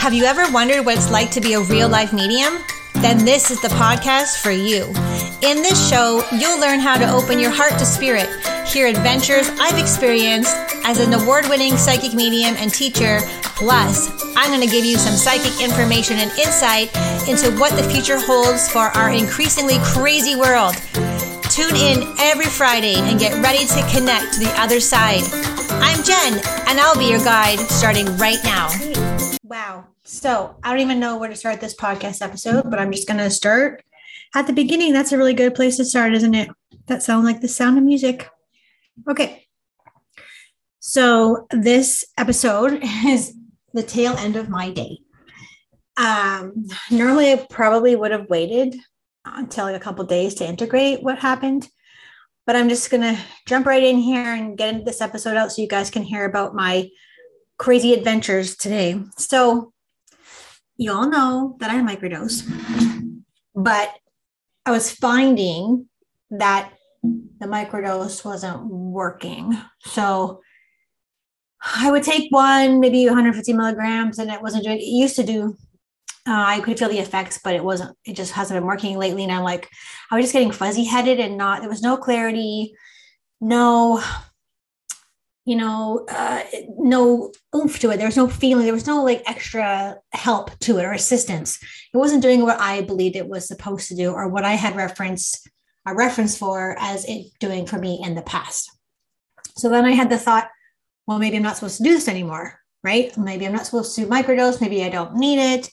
Have 0.00 0.14
you 0.14 0.24
ever 0.24 0.50
wondered 0.50 0.86
what 0.86 0.96
it's 0.96 1.10
like 1.10 1.30
to 1.32 1.42
be 1.42 1.52
a 1.52 1.60
real 1.60 1.86
life 1.86 2.14
medium? 2.14 2.56
Then 2.94 3.22
this 3.22 3.50
is 3.50 3.60
the 3.60 3.68
podcast 3.68 4.40
for 4.40 4.50
you. 4.50 4.86
In 5.46 5.60
this 5.60 5.90
show, 5.90 6.24
you'll 6.32 6.58
learn 6.58 6.80
how 6.80 6.96
to 6.96 7.04
open 7.12 7.38
your 7.38 7.50
heart 7.50 7.72
to 7.72 7.84
spirit, 7.84 8.26
hear 8.66 8.86
adventures 8.86 9.50
I've 9.60 9.78
experienced 9.78 10.56
as 10.86 11.00
an 11.00 11.12
award 11.12 11.50
winning 11.50 11.76
psychic 11.76 12.14
medium 12.14 12.56
and 12.56 12.72
teacher. 12.72 13.20
Plus, 13.42 14.08
I'm 14.38 14.48
going 14.48 14.66
to 14.66 14.74
give 14.74 14.86
you 14.86 14.96
some 14.96 15.12
psychic 15.12 15.62
information 15.62 16.16
and 16.16 16.30
insight 16.32 16.88
into 17.28 17.54
what 17.60 17.76
the 17.76 17.86
future 17.92 18.18
holds 18.18 18.72
for 18.72 18.88
our 18.96 19.10
increasingly 19.10 19.76
crazy 19.84 20.34
world. 20.34 20.76
Tune 21.52 21.76
in 21.76 22.08
every 22.18 22.46
Friday 22.46 22.94
and 22.96 23.20
get 23.20 23.36
ready 23.42 23.66
to 23.66 23.86
connect 23.92 24.32
to 24.32 24.40
the 24.40 24.52
other 24.56 24.80
side. 24.80 25.20
I'm 25.72 26.02
Jen, 26.02 26.40
and 26.68 26.80
I'll 26.80 26.96
be 26.96 27.10
your 27.10 27.22
guide 27.22 27.58
starting 27.68 28.06
right 28.16 28.40
now. 28.44 28.70
Wow. 29.44 29.89
So 30.10 30.56
I 30.64 30.70
don't 30.70 30.80
even 30.80 30.98
know 30.98 31.18
where 31.18 31.28
to 31.28 31.36
start 31.36 31.60
this 31.60 31.76
podcast 31.76 32.20
episode, 32.20 32.68
but 32.68 32.80
I'm 32.80 32.90
just 32.90 33.06
going 33.06 33.18
to 33.18 33.30
start 33.30 33.84
at 34.34 34.48
the 34.48 34.52
beginning. 34.52 34.92
That's 34.92 35.12
a 35.12 35.16
really 35.16 35.34
good 35.34 35.54
place 35.54 35.76
to 35.76 35.84
start, 35.84 36.14
isn't 36.14 36.34
it? 36.34 36.50
That 36.88 37.04
sounds 37.04 37.24
like 37.24 37.40
the 37.40 37.46
sound 37.46 37.78
of 37.78 37.84
music. 37.84 38.28
Okay. 39.08 39.46
So 40.80 41.46
this 41.52 42.04
episode 42.18 42.80
is 43.06 43.34
the 43.72 43.84
tail 43.84 44.16
end 44.16 44.34
of 44.34 44.48
my 44.48 44.70
day. 44.70 44.98
Um, 45.96 46.66
normally, 46.90 47.32
I 47.32 47.46
probably 47.48 47.94
would 47.94 48.10
have 48.10 48.28
waited 48.28 48.74
until 49.24 49.66
like 49.66 49.76
a 49.76 49.80
couple 49.80 50.04
days 50.04 50.34
to 50.34 50.46
integrate 50.46 51.04
what 51.04 51.20
happened 51.20 51.68
but 52.46 52.56
I'm 52.56 52.68
just 52.68 52.90
going 52.90 53.02
to 53.02 53.22
jump 53.46 53.64
right 53.64 53.82
in 53.82 53.98
here 53.98 54.34
and 54.34 54.58
get 54.58 54.70
into 54.74 54.84
this 54.84 55.00
episode 55.00 55.36
out 55.36 55.52
so 55.52 55.62
you 55.62 55.68
guys 55.68 55.88
can 55.88 56.02
hear 56.02 56.24
about 56.24 56.52
my 56.52 56.88
crazy 57.58 57.92
adventures 57.94 58.56
today. 58.56 59.00
So, 59.18 59.72
you 60.80 60.92
all 60.92 61.08
know 61.08 61.56
that 61.60 61.70
I 61.70 61.76
microdose, 61.76 62.42
but 63.54 63.94
I 64.64 64.70
was 64.70 64.90
finding 64.90 65.86
that 66.30 66.72
the 67.02 67.46
microdose 67.46 68.24
wasn't 68.24 68.64
working. 68.66 69.56
So, 69.80 70.40
I 71.62 71.90
would 71.90 72.02
take 72.02 72.32
one, 72.32 72.80
maybe 72.80 73.04
150 73.04 73.52
milligrams, 73.52 74.18
and 74.18 74.30
it 74.30 74.40
wasn't 74.40 74.64
doing. 74.64 74.78
It 74.78 74.84
used 74.84 75.16
to 75.16 75.22
do 75.22 75.54
uh, 76.26 76.44
I 76.46 76.60
could 76.60 76.78
feel 76.78 76.88
the 76.88 76.98
effects, 76.98 77.40
but 77.42 77.54
it 77.54 77.64
wasn't, 77.64 77.96
it 78.04 78.14
just 78.14 78.32
hasn't 78.32 78.56
been 78.56 78.66
working 78.66 78.98
lately. 78.98 79.22
And 79.22 79.32
I'm 79.32 79.42
like, 79.42 79.68
I 80.10 80.16
was 80.16 80.24
just 80.24 80.32
getting 80.32 80.52
fuzzy 80.52 80.84
headed 80.84 81.18
and 81.18 81.36
not, 81.36 81.60
there 81.60 81.68
was 81.68 81.82
no 81.82 81.96
clarity, 81.96 82.74
no, 83.40 84.02
you 85.50 85.56
know, 85.56 86.06
uh, 86.08 86.42
no 86.78 87.32
oomph 87.54 87.78
to 87.80 87.90
it. 87.90 87.96
There 87.96 88.06
was 88.06 88.16
no 88.16 88.28
feeling. 88.28 88.64
There 88.64 88.72
was 88.72 88.86
no 88.86 89.02
like 89.02 89.22
extra 89.26 89.96
help 90.12 90.56
to 90.60 90.78
it 90.78 90.84
or 90.84 90.92
assistance. 90.92 91.58
It 91.92 91.96
wasn't 91.96 92.22
doing 92.22 92.42
what 92.42 92.60
I 92.60 92.82
believed 92.82 93.16
it 93.16 93.28
was 93.28 93.48
supposed 93.48 93.88
to 93.88 93.96
do 93.96 94.12
or 94.12 94.28
what 94.28 94.44
I 94.44 94.52
had 94.52 94.76
referenced 94.76 95.48
a 95.86 95.94
reference 95.94 96.38
for 96.38 96.76
as 96.78 97.04
it 97.08 97.26
doing 97.40 97.66
for 97.66 97.78
me 97.78 98.00
in 98.04 98.14
the 98.14 98.22
past. 98.22 98.70
So 99.56 99.68
then 99.68 99.84
I 99.84 99.92
had 99.92 100.10
the 100.10 100.18
thought, 100.18 100.48
well, 101.06 101.18
maybe 101.18 101.36
I'm 101.36 101.42
not 101.42 101.56
supposed 101.56 101.78
to 101.78 101.82
do 101.82 101.94
this 101.94 102.06
anymore, 102.06 102.60
right? 102.84 103.16
Maybe 103.18 103.46
I'm 103.46 103.52
not 103.52 103.66
supposed 103.66 103.96
to 103.96 104.06
microdose. 104.06 104.60
Maybe 104.60 104.84
I 104.84 104.88
don't 104.88 105.16
need 105.16 105.38
it 105.38 105.70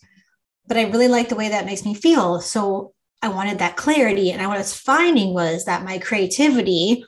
but 0.68 0.78
I 0.78 0.84
really 0.84 1.08
like 1.08 1.30
the 1.30 1.36
way 1.36 1.50
that 1.50 1.66
makes 1.66 1.86
me 1.86 1.94
feel. 1.94 2.42
So 2.42 2.94
I 3.22 3.30
wanted 3.30 3.60
that 3.60 3.78
clarity. 3.78 4.32
And 4.32 4.46
what 4.46 4.56
I 4.56 4.60
was 4.60 4.78
finding 4.78 5.34
was 5.34 5.66
that 5.66 5.86
my 5.86 5.98
creativity 5.98 7.04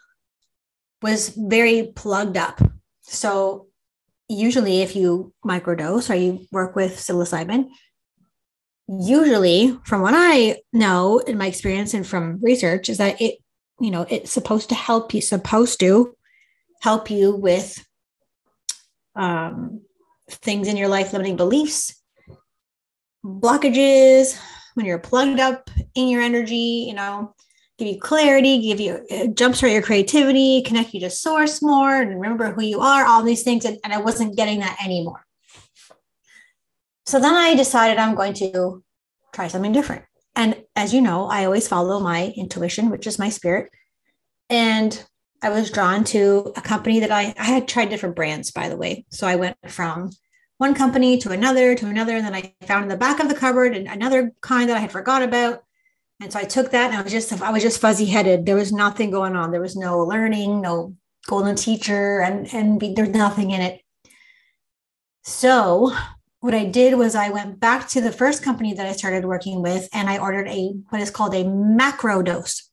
was 1.01 1.29
very 1.35 1.91
plugged 1.95 2.37
up. 2.37 2.61
So 3.01 3.67
usually 4.27 4.81
if 4.81 4.95
you 4.95 5.33
microdose 5.45 6.09
or 6.09 6.15
you 6.15 6.45
work 6.51 6.75
with 6.75 6.97
psilocybin, 6.97 7.69
usually 8.87 9.77
from 9.85 10.01
what 10.01 10.13
I 10.15 10.61
know 10.73 11.19
in 11.19 11.37
my 11.37 11.47
experience 11.47 11.93
and 11.93 12.05
from 12.05 12.39
research 12.41 12.89
is 12.89 12.97
that 12.97 13.21
it, 13.21 13.39
you 13.79 13.91
know, 13.91 14.05
it's 14.09 14.31
supposed 14.31 14.69
to 14.69 14.75
help 14.75 15.13
you, 15.13 15.21
supposed 15.21 15.79
to 15.79 16.15
help 16.81 17.09
you 17.09 17.35
with 17.35 17.85
um, 19.15 19.81
things 20.29 20.67
in 20.67 20.77
your 20.77 20.87
life, 20.87 21.13
limiting 21.13 21.35
beliefs, 21.35 22.01
blockages, 23.23 24.39
when 24.75 24.85
you're 24.85 24.99
plugged 24.99 25.39
up 25.39 25.69
in 25.95 26.07
your 26.07 26.21
energy, 26.21 26.85
you 26.87 26.93
know, 26.93 27.33
give 27.79 27.87
you 27.87 27.99
clarity, 27.99 28.61
give 28.61 28.79
you 28.79 28.93
uh, 29.09 29.27
jumpstart 29.27 29.71
your 29.71 29.81
creativity, 29.81 30.61
connect 30.61 30.93
you 30.93 30.99
to 30.99 31.09
source 31.09 31.61
more, 31.61 31.95
and 32.01 32.21
remember 32.21 32.51
who 32.51 32.61
you 32.61 32.81
are, 32.81 33.05
all 33.05 33.23
these 33.23 33.43
things. 33.43 33.65
And, 33.65 33.79
and 33.83 33.93
I 33.93 33.99
wasn't 33.99 34.35
getting 34.35 34.59
that 34.59 34.77
anymore. 34.83 35.25
So 37.05 37.19
then 37.19 37.33
I 37.33 37.55
decided 37.55 37.97
I'm 37.97 38.13
going 38.13 38.33
to 38.35 38.83
try 39.33 39.47
something 39.47 39.71
different. 39.71 40.03
And 40.35 40.61
as 40.75 40.93
you 40.93 41.01
know, 41.01 41.25
I 41.25 41.45
always 41.45 41.67
follow 41.67 41.99
my 41.99 42.33
intuition, 42.35 42.89
which 42.89 43.07
is 43.07 43.17
my 43.17 43.29
spirit. 43.29 43.71
And 44.49 45.03
I 45.41 45.49
was 45.49 45.71
drawn 45.71 46.03
to 46.05 46.53
a 46.55 46.61
company 46.61 46.99
that 46.99 47.11
I, 47.11 47.33
I 47.37 47.45
had 47.45 47.67
tried 47.67 47.89
different 47.89 48.15
brands, 48.15 48.51
by 48.51 48.69
the 48.69 48.77
way. 48.77 49.05
So 49.09 49.25
I 49.25 49.37
went 49.37 49.57
from 49.67 50.11
one 50.57 50.75
company 50.75 51.17
to 51.19 51.31
another 51.31 51.73
to 51.75 51.87
another. 51.87 52.15
And 52.15 52.25
then 52.25 52.35
I 52.35 52.53
found 52.65 52.83
in 52.83 52.89
the 52.89 52.97
back 52.97 53.19
of 53.19 53.29
the 53.29 53.35
cupboard 53.35 53.75
and 53.75 53.87
another 53.87 54.31
kind 54.41 54.69
that 54.69 54.77
I 54.77 54.81
had 54.81 54.91
forgot 54.91 55.23
about. 55.23 55.63
And 56.21 56.33
so 56.33 56.39
I 56.39 56.43
took 56.43 56.71
that 56.71 56.91
and 56.91 56.99
I 56.99 57.01
was 57.01 57.11
just, 57.11 57.41
I 57.41 57.51
was 57.51 57.63
just 57.63 57.79
fuzzy 57.79 58.05
headed. 58.05 58.45
There 58.45 58.55
was 58.55 58.73
nothing 58.73 59.09
going 59.09 59.35
on. 59.35 59.51
There 59.51 59.61
was 59.61 59.75
no 59.75 59.99
learning, 59.99 60.61
no 60.61 60.95
golden 61.27 61.55
teacher, 61.55 62.19
and, 62.19 62.53
and 62.53 62.81
there's 62.95 63.09
nothing 63.09 63.51
in 63.51 63.61
it. 63.61 63.81
So 65.23 65.95
what 66.41 66.53
I 66.53 66.65
did 66.65 66.95
was 66.95 67.15
I 67.15 67.29
went 67.29 67.59
back 67.59 67.87
to 67.89 68.01
the 68.01 68.11
first 68.11 68.43
company 68.43 68.73
that 68.73 68.85
I 68.85 68.91
started 68.93 69.25
working 69.25 69.61
with 69.61 69.87
and 69.93 70.09
I 70.09 70.17
ordered 70.17 70.47
a, 70.47 70.73
what 70.89 71.01
is 71.01 71.11
called 71.11 71.35
a 71.35 71.43
macro 71.43 72.21
dose. 72.21 72.69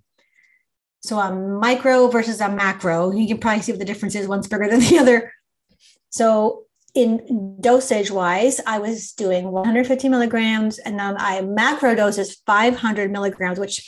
So 1.00 1.18
a 1.18 1.32
micro 1.32 2.08
versus 2.08 2.40
a 2.40 2.48
macro. 2.48 3.12
You 3.12 3.28
can 3.28 3.38
probably 3.38 3.62
see 3.62 3.72
what 3.72 3.78
the 3.78 3.84
difference 3.84 4.16
is. 4.16 4.26
One's 4.26 4.48
bigger 4.48 4.68
than 4.68 4.80
the 4.80 4.98
other. 4.98 5.32
So 6.10 6.65
in 6.96 7.58
dosage 7.60 8.10
wise, 8.10 8.58
I 8.66 8.78
was 8.78 9.12
doing 9.12 9.52
150 9.52 10.08
milligrams, 10.08 10.78
and 10.78 10.98
then 10.98 11.16
I 11.18 11.42
macro 11.42 11.94
dose 11.94 12.16
is 12.16 12.40
500 12.46 13.10
milligrams, 13.10 13.58
which 13.58 13.86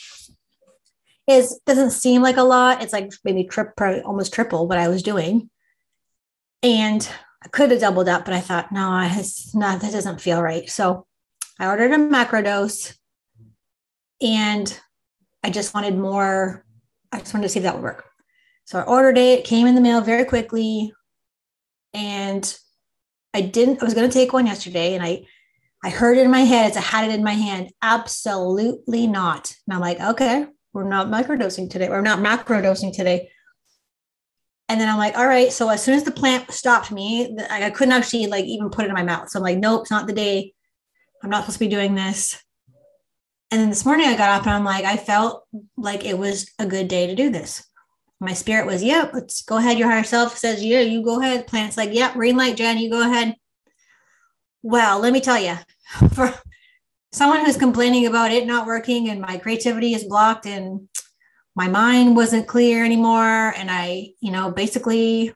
is 1.27 1.59
doesn't 1.67 1.93
seem 1.93 2.21
like 2.21 2.37
a 2.37 2.43
lot. 2.43 2.83
It's 2.83 2.93
like 2.93 3.11
maybe 3.25 3.45
trip, 3.45 3.73
almost 4.05 4.35
triple 4.35 4.69
what 4.69 4.77
I 4.77 4.89
was 4.89 5.03
doing, 5.03 5.49
and 6.63 7.09
I 7.43 7.49
could 7.49 7.71
have 7.71 7.81
doubled 7.81 8.11
up, 8.11 8.27
but 8.27 8.35
I 8.35 8.41
thought 8.41 8.71
no, 8.71 9.09
it's 9.11 9.55
not. 9.55 9.81
That 9.81 9.93
doesn't 9.93 10.21
feel 10.21 10.43
right. 10.43 10.69
So 10.69 11.07
I 11.59 11.67
ordered 11.67 11.93
a 11.93 11.99
macro 11.99 12.43
dose, 12.43 12.95
and 14.21 14.79
I 15.43 15.49
just 15.49 15.73
wanted 15.73 15.97
more. 15.97 16.63
I 17.11 17.21
just 17.21 17.33
wanted 17.33 17.45
to 17.45 17.49
see 17.49 17.61
if 17.61 17.63
that 17.63 17.75
would 17.75 17.83
work. 17.83 18.05
So 18.67 18.79
I 18.79 18.83
ordered 18.83 19.17
it. 19.17 19.39
it 19.39 19.45
came 19.47 19.67
in 19.67 19.75
the 19.75 19.81
mail 19.81 20.03
very 20.03 20.27
quickly, 20.27 20.93
and 21.95 22.59
I 23.35 23.43
didn't, 23.43 23.83
I 23.83 23.85
was 23.85 23.95
going 23.95 24.09
to 24.09 24.15
take 24.15 24.33
one 24.33 24.47
yesterday 24.47 24.95
and 24.95 25.05
I, 25.05 25.27
I 25.85 25.91
heard 25.91 26.19
it 26.19 26.25
in 26.25 26.31
my 26.31 26.41
head 26.41 26.71
as 26.71 26.77
I 26.77 26.81
had 26.81 27.09
it 27.09 27.15
in 27.15 27.23
my 27.23 27.35
hand. 27.35 27.71
Absolutely 27.83 29.07
not. 29.07 29.55
And 29.67 29.75
I'm 29.75 29.81
like, 29.81 30.01
okay, 30.01 30.47
we're 30.73 30.89
not 30.89 31.09
microdosing 31.09 31.71
today. 31.71 31.89
We're 31.89 32.01
not 32.01 32.19
macrodosing 32.19 32.95
today. 32.95 33.31
And 34.69 34.81
then 34.81 34.89
I'm 34.89 34.99
like, 34.99 35.17
all 35.17 35.27
right. 35.27 35.53
So 35.53 35.69
as 35.69 35.83
soon 35.83 35.95
as 35.95 36.05
the 36.05 36.11
plant 36.11 36.51
stopped 36.51 36.91
me, 36.91 37.37
I 37.51 37.71
couldn't 37.71 37.93
actually 37.93 38.27
like 38.27 38.45
even 38.45 38.71
put 38.71 38.85
it 38.85 38.89
in 38.89 38.95
my 38.95 39.03
mouth. 39.03 39.29
So 39.31 39.39
I'm 39.39 39.43
like, 39.43 39.59
nope, 39.59 39.83
it's 39.83 39.91
not 39.91 40.07
the 40.07 40.13
day. 40.13 40.53
I'm 41.23 41.31
not 41.31 41.45
supposed 41.45 41.59
to 41.59 41.65
be 41.65 41.71
doing 41.71 41.95
this. 41.95 42.43
And 43.51 43.61
then 43.61 43.71
this 43.71 43.87
morning 43.87 44.07
I 44.07 44.17
got 44.17 44.41
up 44.41 44.47
and 44.47 44.55
I'm 44.55 44.65
like, 44.65 44.85
I 44.85 44.97
felt 44.97 45.45
like 45.77 46.05
it 46.05 46.19
was 46.19 46.51
a 46.59 46.67
good 46.67 46.89
day 46.89 47.07
to 47.07 47.15
do 47.15 47.31
this 47.31 47.67
my 48.21 48.33
spirit 48.33 48.67
was, 48.67 48.83
yep, 48.83 49.11
yeah, 49.13 49.21
let's 49.21 49.43
go 49.43 49.59
ahead. 49.59 49.79
Your 49.79 49.89
higher 49.89 50.05
self 50.05 50.37
says, 50.37 50.65
yeah, 50.65 50.81
you 50.81 51.03
go 51.03 51.21
ahead. 51.21 51.47
Planet's 51.47 51.77
like, 51.77 51.93
yep, 51.93 52.11
yeah, 52.11 52.15
green 52.15 52.37
light, 52.37 52.57
Jen, 52.57 52.79
you 52.79 52.91
go 52.91 53.03
ahead. 53.03 53.37
Well, 54.63 54.99
let 54.99 55.13
me 55.13 55.21
tell 55.21 55.39
you, 55.39 55.57
for 56.13 56.35
someone 57.13 57.45
who's 57.45 57.57
complaining 57.57 58.07
about 58.07 58.33
it 58.33 58.47
not 58.47 58.67
working 58.67 59.09
and 59.09 59.21
my 59.21 59.39
creativity 59.39 59.95
is 59.95 60.05
blocked 60.05 60.47
and 60.47 60.89
my 61.55 61.69
mind 61.69 62.17
wasn't 62.17 62.47
clear 62.47 62.85
anymore 62.85 63.55
and 63.57 63.71
I, 63.71 64.11
you 64.21 64.31
know, 64.33 64.51
basically 64.51 65.33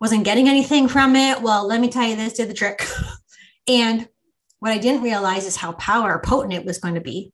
wasn't 0.00 0.24
getting 0.24 0.48
anything 0.48 0.88
from 0.88 1.16
it. 1.16 1.40
Well, 1.40 1.66
let 1.66 1.80
me 1.80 1.88
tell 1.88 2.06
you, 2.06 2.16
this 2.16 2.34
did 2.34 2.48
the 2.48 2.54
trick. 2.54 2.86
and 3.68 4.08
what 4.58 4.72
I 4.72 4.78
didn't 4.78 5.02
realize 5.02 5.46
is 5.46 5.56
how 5.56 5.72
power 5.72 6.20
potent 6.24 6.52
it 6.52 6.64
was 6.64 6.78
going 6.78 6.94
to 6.94 7.00
be. 7.00 7.32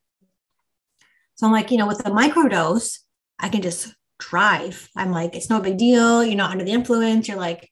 So 1.35 1.47
I'm 1.47 1.53
like, 1.53 1.71
you 1.71 1.77
know, 1.77 1.87
with 1.87 1.97
the 1.99 2.11
microdose, 2.11 2.99
I 3.39 3.49
can 3.49 3.61
just 3.61 3.93
drive. 4.19 4.89
I'm 4.95 5.11
like, 5.11 5.35
it's 5.35 5.49
no 5.49 5.59
big 5.59 5.77
deal. 5.77 6.23
You're 6.23 6.35
not 6.35 6.51
under 6.51 6.65
the 6.65 6.71
influence. 6.71 7.27
You're 7.27 7.37
like, 7.37 7.69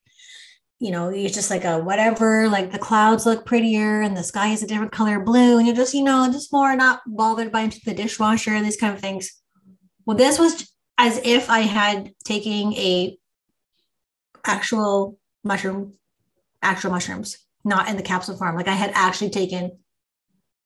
you 0.79 0.91
know, 0.91 1.09
you're 1.09 1.29
just 1.29 1.51
like 1.51 1.63
a 1.63 1.77
whatever, 1.79 2.49
like 2.49 2.71
the 2.71 2.79
clouds 2.79 3.25
look 3.25 3.45
prettier 3.45 4.01
and 4.01 4.17
the 4.17 4.23
sky 4.23 4.47
is 4.47 4.63
a 4.63 4.67
different 4.67 4.91
color 4.91 5.19
blue. 5.19 5.57
And 5.57 5.67
you're 5.67 5.75
just, 5.75 5.93
you 5.93 6.03
know, 6.03 6.27
just 6.31 6.51
more 6.51 6.75
not 6.75 7.01
bothered 7.05 7.51
by 7.51 7.71
the 7.85 7.93
dishwasher 7.93 8.51
and 8.51 8.65
these 8.65 8.77
kind 8.77 8.93
of 8.93 8.99
things. 8.99 9.31
Well, 10.05 10.17
this 10.17 10.39
was 10.39 10.71
as 10.97 11.19
if 11.23 11.49
I 11.49 11.59
had 11.59 12.11
taking 12.23 12.73
a 12.73 13.17
actual 14.45 15.17
mushroom, 15.43 15.93
actual 16.61 16.91
mushrooms, 16.91 17.37
not 17.63 17.87
in 17.87 17.95
the 17.97 18.03
capsule 18.03 18.37
form. 18.37 18.55
Like 18.55 18.67
I 18.67 18.73
had 18.73 18.91
actually 18.95 19.29
taken 19.29 19.77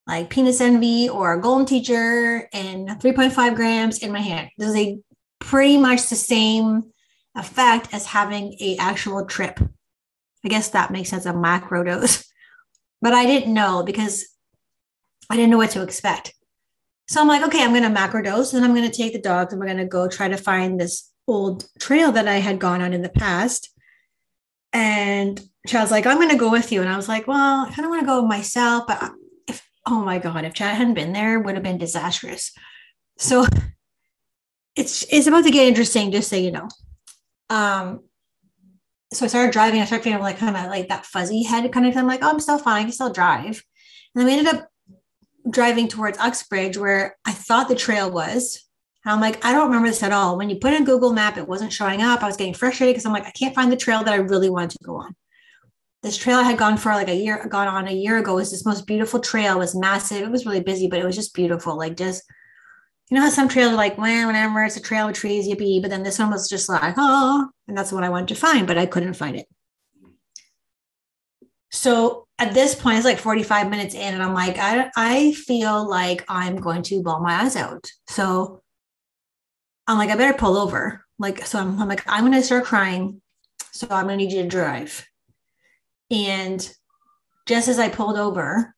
like 0.07 0.30
penis 0.30 0.62
envy 0.62 1.10
or 1.10 1.39
golden 1.39 1.66
teacher 1.66 2.48
and 2.54 2.88
3.5 2.88 3.56
grams 3.56 4.00
in 4.00 4.12
my 4.12 4.19
hand. 4.19 4.50
This 4.57 4.69
is 4.69 4.75
a 4.75 5.00
pretty 5.39 5.77
much 5.77 6.07
the 6.07 6.15
same 6.15 6.91
effect 7.35 7.93
as 7.93 8.05
having 8.05 8.55
a 8.59 8.77
actual 8.77 9.25
trip. 9.25 9.59
I 10.43 10.47
guess 10.47 10.69
that 10.69 10.91
makes 10.91 11.09
sense, 11.09 11.25
a 11.25 11.33
macro 11.33 11.83
dose. 11.83 12.25
But 13.01 13.13
I 13.13 13.25
didn't 13.25 13.53
know 13.53 13.83
because 13.83 14.25
I 15.29 15.35
didn't 15.35 15.51
know 15.51 15.57
what 15.57 15.71
to 15.71 15.83
expect. 15.83 16.33
So 17.07 17.21
I'm 17.21 17.27
like, 17.27 17.43
okay, 17.43 17.63
I'm 17.63 17.71
going 17.71 17.83
to 17.83 17.89
macro 17.89 18.21
dose 18.21 18.53
and 18.53 18.65
I'm 18.65 18.73
going 18.73 18.89
to 18.89 18.97
take 18.97 19.13
the 19.13 19.21
dogs 19.21 19.53
and 19.53 19.59
we're 19.59 19.67
going 19.67 19.77
to 19.77 19.85
go 19.85 20.07
try 20.07 20.27
to 20.27 20.37
find 20.37 20.79
this 20.79 21.11
old 21.27 21.67
trail 21.79 22.11
that 22.13 22.27
I 22.27 22.35
had 22.35 22.57
gone 22.57 22.81
on 22.81 22.93
in 22.93 23.03
the 23.03 23.09
past. 23.09 23.69
And 24.73 25.39
Chad's 25.67 25.91
like, 25.91 26.05
I'm 26.05 26.17
going 26.17 26.29
to 26.29 26.35
go 26.35 26.49
with 26.49 26.71
you. 26.71 26.81
And 26.81 26.89
I 26.89 26.97
was 26.97 27.07
like, 27.07 27.27
well, 27.27 27.67
I 27.67 27.71
kind 27.71 27.85
of 27.85 27.89
want 27.89 28.01
to 28.01 28.07
go 28.07 28.25
myself, 28.25 28.85
but 28.87 29.11
if, 29.47 29.67
oh 29.85 30.03
my 30.03 30.17
God, 30.17 30.43
if 30.43 30.53
Chad 30.53 30.75
hadn't 30.75 30.95
been 30.95 31.13
there, 31.13 31.39
it 31.39 31.45
would 31.45 31.55
have 31.55 31.63
been 31.63 31.77
disastrous. 31.77 32.51
So 33.17 33.45
it's, 34.75 35.06
it's 35.12 35.27
about 35.27 35.44
to 35.45 35.51
get 35.51 35.68
interesting, 35.68 36.12
just 36.12 36.30
so 36.30 36.36
you 36.36 36.51
know. 36.51 36.68
Um, 37.50 38.01
so 39.13 39.25
I 39.25 39.27
started 39.27 39.54
driving. 39.54 39.81
I 39.81 39.86
started 39.86 40.04
feeling 40.04 40.22
like 40.22 40.38
kind 40.38 40.56
of 40.56 40.66
like 40.66 40.89
that 40.89 41.06
fuzzy 41.06 41.44
head 41.44 41.72
kind 41.72 41.86
of 41.86 41.94
thing. 41.94 42.01
I'm 42.01 42.07
like, 42.07 42.24
oh, 42.24 42.30
I'm 42.30 42.39
still 42.39 42.57
fine. 42.57 42.81
I 42.81 42.83
can 42.83 42.92
still 42.92 43.13
drive. 43.13 43.63
And 44.13 44.22
then 44.22 44.25
we 44.25 44.33
ended 44.33 44.54
up 44.54 44.68
driving 45.50 45.88
towards 45.88 46.18
Uxbridge, 46.18 46.77
where 46.77 47.18
I 47.25 47.31
thought 47.31 47.68
the 47.68 47.75
trail 47.75 48.12
was. 48.12 48.68
And 49.06 49.13
I'm 49.13 49.22
like, 49.22 49.45
I 49.45 49.54
don't 49.54 49.68
remember 49.68 49.88
this 49.88 50.04
at 50.04 50.12
all. 50.12 50.38
When 50.38 50.50
you 50.50 50.57
put 50.57 50.74
in 50.74 50.83
Google 50.83 51.13
Map, 51.13 51.38
it 51.38 51.48
wasn't 51.48 51.71
showing 51.71 52.01
up. 52.01 52.24
I 52.24 52.28
was 52.28 52.38
getting 52.38 52.56
frustrated 52.56 52.95
because 52.95 53.06
I'm 53.06 53.13
like, 53.13 53.25
I 53.25 53.31
can't 53.31 53.54
find 53.56 53.71
the 53.71 53.78
trail 53.78 54.04
that 54.04 54.13
I 54.13 54.18
really 54.18 54.50
wanted 54.50 54.71
to 54.71 54.83
go 54.83 54.95
on. 54.98 55.16
This 56.01 56.18
trail 56.18 56.38
I 56.38 56.44
had 56.44 56.57
gone 56.57 56.78
for 56.78 56.92
like 56.92 57.07
a 57.07 57.16
year, 57.16 57.45
gone 57.48 57.68
on 57.68 57.88
a 57.88 57.94
year 57.94 58.18
ago 58.18 58.36
was 58.36 58.51
this 58.51 58.66
most 58.66 58.88
beautiful 58.88 59.19
trail. 59.19 59.56
It 59.56 59.60
was 59.60 59.75
massive. 59.75 60.24
It 60.24 60.31
was 60.31 60.45
really 60.45 60.62
busy, 60.62 60.88
but 60.88 61.00
it 61.00 61.06
was 61.06 61.16
just 61.16 61.33
beautiful. 61.33 61.78
Like 61.78 61.95
just, 61.95 62.24
you 63.10 63.16
know 63.16 63.22
how 63.22 63.30
some 63.30 63.48
trails 63.48 63.72
are 63.74 63.75
like, 63.75 63.98
well, 63.98 64.28
whenever 64.28 64.63
it's 64.63 64.78
a 64.78 64.81
trail 64.81 65.07
with 65.07 65.16
trees, 65.16 65.48
you 65.48 65.56
be, 65.56 65.80
But 65.80 65.92
then 65.92 66.04
this 66.04 66.18
one 66.18 66.31
was 66.31 66.50
just 66.50 66.68
like, 66.68 66.96
oh, 66.98 67.50
and 67.68 67.78
that's 67.78 67.92
what 67.92 68.04
I 68.04 68.10
wanted 68.10 68.30
to 68.30 68.36
find, 68.36 68.66
but 68.66 68.78
I 68.78 68.88
couldn't 68.88 69.13
find 69.13 69.36
it. 69.36 69.46
So 71.72 72.28
at 72.40 72.54
this 72.54 72.74
point, 72.74 72.98
it's 72.98 73.06
like 73.06 73.19
45 73.19 73.69
minutes 73.69 73.94
in, 73.94 74.13
and 74.13 74.24
I'm 74.24 74.34
like, 74.34 74.57
I, 74.57 74.90
I 74.96 75.34
feel 75.34 75.88
like 75.88 76.25
I'm 76.28 76.56
going 76.56 76.81
to 76.84 77.04
bawl 77.04 77.22
my 77.22 77.44
eyes 77.44 77.56
out. 77.56 77.86
So 78.07 78.63
I'm 79.88 79.98
like, 79.98 80.10
I 80.10 80.16
better 80.16 80.38
pull 80.38 80.57
over. 80.57 81.06
Like, 81.19 81.46
so 81.46 81.60
I'm, 81.60 81.80
I'm 81.80 81.88
like, 81.88 82.04
I'm 82.07 82.22
going 82.22 82.34
to 82.34 82.42
start 82.42 82.66
crying. 82.66 83.22
So 83.72 83.88
I'm 83.90 84.07
going 84.07 84.18
to 84.18 84.25
need 84.25 84.34
you 84.34 84.44
to 84.44 84.50
drive. 84.50 85.06
And 86.10 86.68
just 87.46 87.68
as 87.68 87.78
I 87.78 87.90
pulled 87.90 88.18
over, 88.18 88.74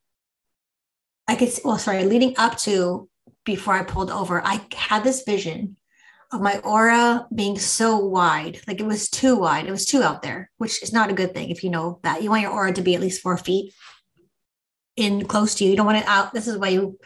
I 1.27 1.35
could, 1.35 1.49
well, 1.63 1.77
sorry, 1.77 2.03
leading 2.03 2.35
up 2.37 2.57
to 2.59 3.09
before 3.47 3.73
I 3.73 3.83
pulled 3.83 4.11
over, 4.11 4.45
I 4.45 4.61
had 4.75 5.03
this 5.03 5.23
vision 5.23 5.77
of 6.33 6.41
my 6.41 6.59
aura 6.59 7.25
being 7.33 7.57
so 7.57 7.97
wide. 7.97 8.59
Like 8.67 8.81
it 8.81 8.85
was 8.85 9.09
too 9.09 9.37
wide. 9.37 9.65
It 9.65 9.71
was 9.71 9.85
too 9.85 10.03
out 10.03 10.21
there, 10.21 10.51
which 10.57 10.83
is 10.83 10.91
not 10.91 11.09
a 11.09 11.13
good 11.13 11.33
thing 11.33 11.49
if 11.49 11.63
you 11.63 11.69
know 11.69 11.99
that. 12.03 12.21
You 12.21 12.29
want 12.29 12.41
your 12.41 12.51
aura 12.51 12.73
to 12.73 12.81
be 12.81 12.93
at 12.93 13.01
least 13.01 13.21
four 13.21 13.37
feet 13.37 13.73
in 14.97 15.25
close 15.25 15.55
to 15.55 15.63
you. 15.63 15.71
You 15.71 15.77
don't 15.77 15.85
want 15.85 15.99
it 15.99 16.07
out. 16.07 16.33
This 16.33 16.47
is 16.47 16.57
why 16.57 16.67
you 16.67 16.99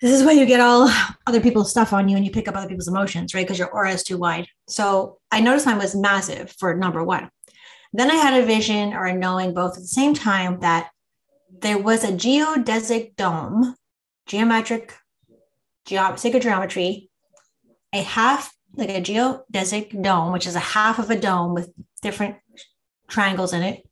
this 0.00 0.10
is 0.10 0.24
why 0.24 0.32
you 0.32 0.46
get 0.46 0.60
all 0.60 0.90
other 1.28 1.40
people's 1.40 1.70
stuff 1.70 1.92
on 1.92 2.08
you 2.08 2.16
and 2.16 2.24
you 2.24 2.32
pick 2.32 2.48
up 2.48 2.56
other 2.56 2.66
people's 2.66 2.88
emotions, 2.88 3.34
right? 3.34 3.46
Because 3.46 3.58
your 3.58 3.70
aura 3.70 3.92
is 3.92 4.02
too 4.02 4.18
wide. 4.18 4.48
So 4.66 5.18
I 5.30 5.40
noticed 5.40 5.66
mine 5.66 5.78
was 5.78 5.94
massive 5.94 6.52
for 6.58 6.74
number 6.74 7.04
one. 7.04 7.28
Then 7.92 8.10
I 8.10 8.16
had 8.16 8.42
a 8.42 8.46
vision 8.46 8.94
or 8.94 9.04
a 9.04 9.14
knowing 9.14 9.52
both 9.52 9.76
at 9.76 9.82
the 9.82 9.86
same 9.86 10.14
time 10.14 10.58
that 10.60 10.90
there 11.60 11.78
was 11.78 12.02
a 12.02 12.08
geodesic 12.08 13.14
dome, 13.14 13.76
geometric, 14.26 14.94
ge- 15.86 16.18
sacred 16.18 16.42
geometry 16.42 17.10
a 17.92 18.02
half, 18.02 18.54
like 18.74 18.88
a 18.88 19.02
geodesic 19.02 20.02
dome, 20.02 20.32
which 20.32 20.46
is 20.46 20.54
a 20.54 20.60
half 20.60 20.98
of 20.98 21.10
a 21.10 21.18
dome 21.18 21.54
with 21.54 21.70
different 22.00 22.36
triangles 23.08 23.52
in 23.52 23.62
it. 23.62 23.86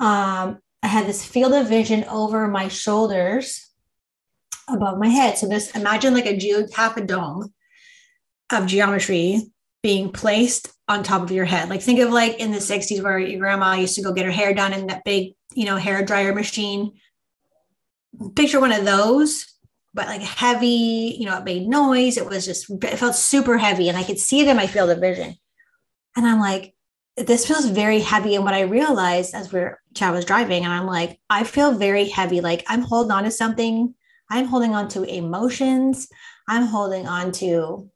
Um, 0.00 0.58
I 0.82 0.88
had 0.88 1.06
this 1.06 1.24
field 1.24 1.52
of 1.52 1.68
vision 1.68 2.04
over 2.04 2.46
my 2.48 2.68
shoulders 2.68 3.70
above 4.68 4.98
my 4.98 5.08
head. 5.08 5.38
So 5.38 5.48
this 5.48 5.70
imagine 5.74 6.14
like 6.14 6.26
a 6.26 6.36
geo 6.36 6.66
half 6.74 6.96
a 6.96 7.04
dome 7.04 7.52
of 8.52 8.66
geometry 8.66 9.42
being 9.82 10.10
placed 10.10 10.72
on 10.88 11.02
top 11.02 11.22
of 11.22 11.30
your 11.30 11.44
head. 11.44 11.68
Like 11.68 11.82
think 11.82 12.00
of 12.00 12.10
like 12.10 12.38
in 12.38 12.50
the 12.50 12.58
60s 12.58 13.02
where 13.02 13.18
your 13.18 13.40
grandma 13.40 13.74
used 13.74 13.94
to 13.96 14.02
go 14.02 14.12
get 14.12 14.26
her 14.26 14.32
hair 14.32 14.54
done 14.54 14.72
in 14.72 14.88
that 14.88 15.04
big, 15.04 15.34
you 15.54 15.64
know, 15.64 15.76
hair 15.76 16.04
dryer 16.04 16.34
machine. 16.34 16.92
Picture 18.34 18.60
one 18.60 18.72
of 18.72 18.84
those 18.84 19.46
but 19.96 20.06
like 20.06 20.20
heavy, 20.20 21.16
you 21.18 21.24
know, 21.24 21.38
it 21.38 21.44
made 21.44 21.66
noise. 21.66 22.18
It 22.18 22.26
was 22.26 22.44
just, 22.44 22.70
it 22.70 22.98
felt 22.98 23.16
super 23.16 23.56
heavy 23.56 23.88
and 23.88 23.96
I 23.96 24.04
could 24.04 24.18
see 24.18 24.40
it 24.40 24.48
in 24.48 24.56
my 24.56 24.66
field 24.66 24.90
of 24.90 25.00
vision. 25.00 25.34
And 26.16 26.26
I'm 26.26 26.38
like, 26.38 26.74
this 27.16 27.46
feels 27.46 27.64
very 27.64 28.00
heavy. 28.00 28.34
And 28.34 28.44
what 28.44 28.52
I 28.52 28.60
realized 28.60 29.34
as 29.34 29.50
we're, 29.50 29.80
Chad 29.94 30.12
was 30.12 30.26
driving, 30.26 30.64
and 30.64 30.72
I'm 30.72 30.86
like, 30.86 31.18
I 31.30 31.44
feel 31.44 31.72
very 31.72 32.04
heavy. 32.04 32.42
Like 32.42 32.62
I'm 32.68 32.82
holding 32.82 33.10
on 33.10 33.24
to 33.24 33.30
something. 33.30 33.94
I'm 34.30 34.44
holding 34.44 34.74
on 34.74 34.88
to 34.88 35.02
emotions. 35.02 36.08
I'm 36.46 36.66
holding 36.66 37.06
on 37.06 37.32
to 37.32 37.90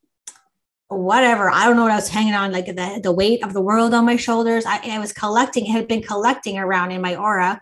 whatever. 0.88 1.50
I 1.50 1.66
don't 1.66 1.76
know 1.76 1.82
what 1.82 1.92
I 1.92 1.96
was 1.96 2.08
hanging 2.08 2.34
on, 2.34 2.50
like 2.50 2.66
the, 2.66 3.00
the 3.02 3.12
weight 3.12 3.44
of 3.44 3.52
the 3.52 3.60
world 3.60 3.92
on 3.92 4.06
my 4.06 4.16
shoulders. 4.16 4.64
I, 4.66 4.80
I 4.90 4.98
was 4.98 5.12
collecting, 5.12 5.66
it 5.66 5.72
had 5.72 5.86
been 5.86 6.02
collecting 6.02 6.58
around 6.58 6.92
in 6.92 7.02
my 7.02 7.14
aura 7.16 7.60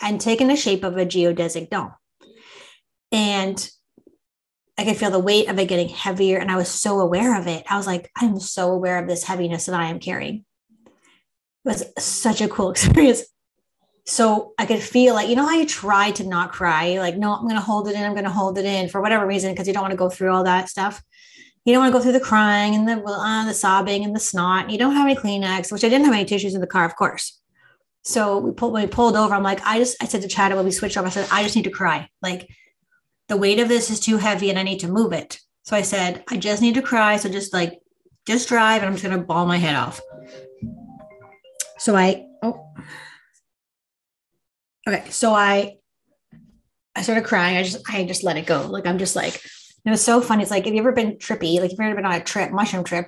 and 0.00 0.20
taken 0.20 0.48
the 0.48 0.56
shape 0.56 0.84
of 0.84 0.96
a 0.96 1.04
geodesic 1.04 1.68
dome. 1.68 1.92
And 3.12 3.70
I 4.78 4.84
could 4.84 4.96
feel 4.96 5.10
the 5.10 5.18
weight 5.18 5.48
of 5.48 5.58
it 5.58 5.68
getting 5.68 5.88
heavier. 5.88 6.38
And 6.38 6.50
I 6.50 6.56
was 6.56 6.68
so 6.68 6.98
aware 6.98 7.38
of 7.38 7.46
it. 7.46 7.64
I 7.68 7.76
was 7.76 7.86
like, 7.86 8.10
I'm 8.16 8.40
so 8.40 8.72
aware 8.72 8.98
of 8.98 9.06
this 9.06 9.24
heaviness 9.24 9.66
that 9.66 9.78
I 9.78 9.90
am 9.90 10.00
carrying. 10.00 10.44
It 10.86 10.92
was 11.64 11.84
such 11.98 12.40
a 12.40 12.48
cool 12.48 12.70
experience. 12.72 13.22
So 14.04 14.54
I 14.58 14.66
could 14.66 14.80
feel 14.80 15.14
like, 15.14 15.28
you 15.28 15.36
know 15.36 15.46
how 15.46 15.54
you 15.54 15.66
try 15.66 16.10
to 16.12 16.26
not 16.26 16.52
cry? 16.52 16.98
Like, 16.98 17.16
no, 17.16 17.34
I'm 17.34 17.42
going 17.42 17.54
to 17.54 17.60
hold 17.60 17.86
it 17.86 17.94
in. 17.94 18.02
I'm 18.02 18.14
going 18.14 18.24
to 18.24 18.30
hold 18.30 18.58
it 18.58 18.64
in 18.64 18.88
for 18.88 19.00
whatever 19.00 19.26
reason, 19.26 19.52
because 19.52 19.68
you 19.68 19.72
don't 19.72 19.82
want 19.82 19.92
to 19.92 19.96
go 19.96 20.10
through 20.10 20.32
all 20.32 20.42
that 20.42 20.68
stuff. 20.68 21.00
You 21.64 21.72
don't 21.72 21.82
want 21.82 21.92
to 21.92 21.98
go 21.98 22.02
through 22.02 22.18
the 22.18 22.20
crying 22.20 22.74
and 22.74 22.88
the, 22.88 23.00
uh, 23.00 23.44
the 23.44 23.54
sobbing 23.54 24.04
and 24.04 24.16
the 24.16 24.20
snot. 24.20 24.70
You 24.70 24.78
don't 24.78 24.96
have 24.96 25.06
any 25.06 25.14
Kleenex, 25.14 25.70
which 25.70 25.84
I 25.84 25.88
didn't 25.88 26.06
have 26.06 26.14
any 26.14 26.24
tissues 26.24 26.54
in 26.54 26.60
the 26.60 26.66
car, 26.66 26.84
of 26.84 26.96
course. 26.96 27.40
So 28.02 28.38
we 28.38 28.50
pulled, 28.50 28.72
when 28.72 28.82
we 28.82 28.88
pulled 28.88 29.14
over, 29.14 29.32
I'm 29.32 29.44
like, 29.44 29.64
I 29.64 29.78
just, 29.78 30.02
I 30.02 30.06
said 30.06 30.22
to 30.22 30.28
Chad 30.28 30.52
when 30.52 30.64
we 30.64 30.72
switched 30.72 30.96
over, 30.96 31.06
I 31.06 31.10
said, 31.10 31.28
I 31.30 31.44
just 31.44 31.54
need 31.54 31.62
to 31.64 31.70
cry. 31.70 32.08
Like, 32.20 32.48
the 33.32 33.38
weight 33.38 33.58
of 33.58 33.68
this 33.70 33.88
is 33.88 33.98
too 33.98 34.18
heavy 34.18 34.50
and 34.50 34.58
I 34.58 34.62
need 34.62 34.80
to 34.80 34.92
move 34.92 35.14
it. 35.14 35.40
So 35.62 35.74
I 35.74 35.80
said, 35.80 36.22
I 36.28 36.36
just 36.36 36.60
need 36.60 36.74
to 36.74 36.82
cry. 36.82 37.16
So 37.16 37.30
just 37.30 37.54
like, 37.54 37.80
just 38.26 38.46
drive 38.46 38.82
and 38.82 38.88
I'm 38.88 38.92
just 38.92 39.04
going 39.04 39.18
to 39.18 39.24
ball 39.24 39.46
my 39.46 39.56
head 39.56 39.74
off. 39.74 40.02
So 41.78 41.96
I, 41.96 42.26
oh, 42.42 42.74
okay. 44.86 45.08
So 45.08 45.32
I, 45.32 45.78
I 46.94 47.00
started 47.00 47.24
crying. 47.24 47.56
I 47.56 47.62
just, 47.62 47.90
I 47.90 48.04
just 48.04 48.22
let 48.22 48.36
it 48.36 48.44
go. 48.44 48.66
Like, 48.66 48.86
I'm 48.86 48.98
just 48.98 49.16
like, 49.16 49.36
it 49.36 49.90
was 49.90 50.04
so 50.04 50.20
funny. 50.20 50.42
It's 50.42 50.50
like, 50.50 50.66
have 50.66 50.74
you 50.74 50.80
ever 50.80 50.92
been 50.92 51.16
trippy? 51.16 51.58
Like, 51.58 51.70
if 51.70 51.78
you've 51.78 51.80
ever 51.80 51.94
been 51.94 52.04
on 52.04 52.12
a 52.12 52.22
trip, 52.22 52.50
mushroom 52.50 52.84
trip, 52.84 53.06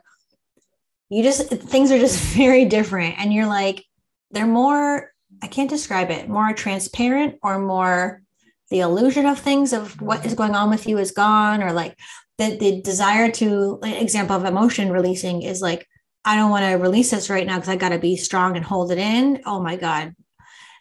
you 1.11 1.23
just, 1.23 1.51
things 1.51 1.93
are 1.93 1.99
just 1.99 2.19
very 2.35 2.65
different. 2.65 3.17
And 3.19 3.31
you're 3.31 3.45
like, 3.45 3.85
they're 4.31 4.47
more, 4.47 5.11
I 5.43 5.49
can't 5.49 5.69
describe 5.69 6.11
it, 6.11 6.31
more 6.31 6.55
transparent 6.55 7.41
or 7.43 7.59
more 7.59 8.23
the 8.71 8.81
illusion 8.81 9.27
of 9.27 9.39
things 9.39 9.73
of 9.73 10.01
what 10.01 10.25
is 10.25 10.35
going 10.35 10.55
on 10.55 10.71
with 10.71 10.87
you 10.87 10.99
is 10.99 11.11
gone 11.11 11.63
or 11.63 11.73
like 11.73 11.99
the, 12.39 12.57
the 12.57 12.81
desire 12.81 13.31
to 13.31 13.79
example 13.83 14.37
of 14.37 14.45
emotion 14.45 14.91
releasing 14.91 15.43
is 15.43 15.61
like 15.61 15.87
i 16.25 16.37
don't 16.37 16.51
want 16.51 16.65
to 16.65 16.77
release 16.77 17.11
this 17.11 17.31
right 17.31 17.47
now 17.47 17.57
because 17.57 17.69
i 17.69 17.77
got 17.77 17.91
to 17.91 17.99
be 17.99 18.17
strong 18.17 18.57
and 18.57 18.65
hold 18.65 18.91
it 18.91 18.99
in. 18.99 19.41
Oh 19.47 19.61
my 19.61 19.77
god. 19.77 20.15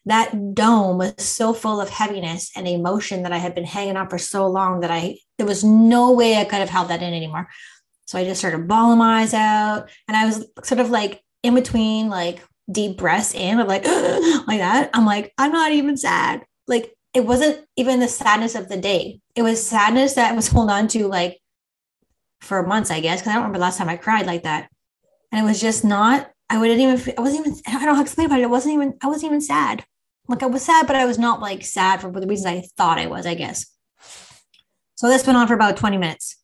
That 0.05 0.53
dome 0.53 0.97
was 0.97 1.13
so 1.19 1.53
full 1.53 1.79
of 1.79 1.89
heaviness 1.89 2.51
and 2.55 2.67
emotion 2.67 3.23
that 3.23 3.33
i 3.33 3.37
had 3.37 3.55
been 3.55 3.65
hanging 3.65 3.97
on 3.97 4.09
for 4.09 4.17
so 4.17 4.47
long 4.47 4.81
that 4.81 4.91
i 4.91 5.17
there 5.37 5.47
was 5.47 5.63
no 5.63 6.11
way 6.11 6.37
i 6.37 6.43
could 6.45 6.59
have 6.59 6.69
held 6.69 6.89
that 6.89 7.03
in 7.03 7.13
anymore. 7.13 7.49
So 8.05 8.17
i 8.17 8.25
just 8.25 8.39
started 8.39 8.67
bawling 8.67 8.99
my 8.99 9.21
eyes 9.21 9.33
out 9.33 9.89
and 10.07 10.17
i 10.17 10.25
was 10.25 10.45
sort 10.63 10.79
of 10.79 10.89
like 10.89 11.21
in 11.43 11.55
between 11.55 12.09
like 12.09 12.41
deep 12.71 12.97
breaths 12.97 13.33
in 13.33 13.59
of 13.59 13.67
like 13.67 13.85
like 14.47 14.59
that. 14.59 14.89
I'm 14.93 15.05
like 15.05 15.33
i'm 15.37 15.51
not 15.51 15.73
even 15.73 15.97
sad. 15.97 16.45
Like 16.67 16.93
it 17.13 17.25
wasn't 17.25 17.65
even 17.75 17.99
the 17.99 18.07
sadness 18.07 18.55
of 18.55 18.69
the 18.69 18.77
day. 18.77 19.21
It 19.35 19.43
was 19.43 19.65
sadness 19.65 20.13
that 20.13 20.31
I 20.31 20.35
was 20.35 20.47
holding 20.47 20.73
on 20.73 20.87
to 20.89 21.07
like 21.07 21.39
for 22.41 22.65
months, 22.65 22.91
I 22.91 22.99
guess, 22.99 23.21
because 23.21 23.31
I 23.31 23.33
don't 23.33 23.43
remember 23.43 23.59
last 23.59 23.77
time 23.77 23.89
I 23.89 23.97
cried 23.97 24.25
like 24.25 24.43
that. 24.43 24.69
And 25.31 25.43
it 25.43 25.47
was 25.47 25.61
just 25.61 25.85
not, 25.85 26.29
I 26.49 26.57
wouldn't 26.57 26.79
even, 26.79 27.15
I 27.17 27.21
wasn't 27.21 27.47
even, 27.47 27.59
I 27.67 27.71
don't 27.73 27.83
know 27.83 27.93
how 27.93 27.95
to 27.97 28.01
explain 28.01 28.27
about 28.27 28.39
it. 28.39 28.43
It 28.43 28.49
wasn't 28.49 28.75
even, 28.75 28.93
I 29.01 29.07
wasn't 29.07 29.31
even 29.31 29.41
sad. 29.41 29.85
Like 30.27 30.43
I 30.43 30.47
was 30.47 30.63
sad, 30.63 30.87
but 30.87 30.95
I 30.95 31.05
was 31.05 31.19
not 31.19 31.39
like 31.39 31.63
sad 31.63 32.01
for 32.01 32.11
the 32.11 32.27
reasons 32.27 32.45
I 32.45 32.67
thought 32.77 32.99
I 32.99 33.07
was, 33.07 33.25
I 33.25 33.35
guess. 33.35 33.65
So 34.95 35.07
this 35.07 35.25
went 35.25 35.37
on 35.37 35.47
for 35.47 35.53
about 35.53 35.77
20 35.77 35.97
minutes. 35.97 36.37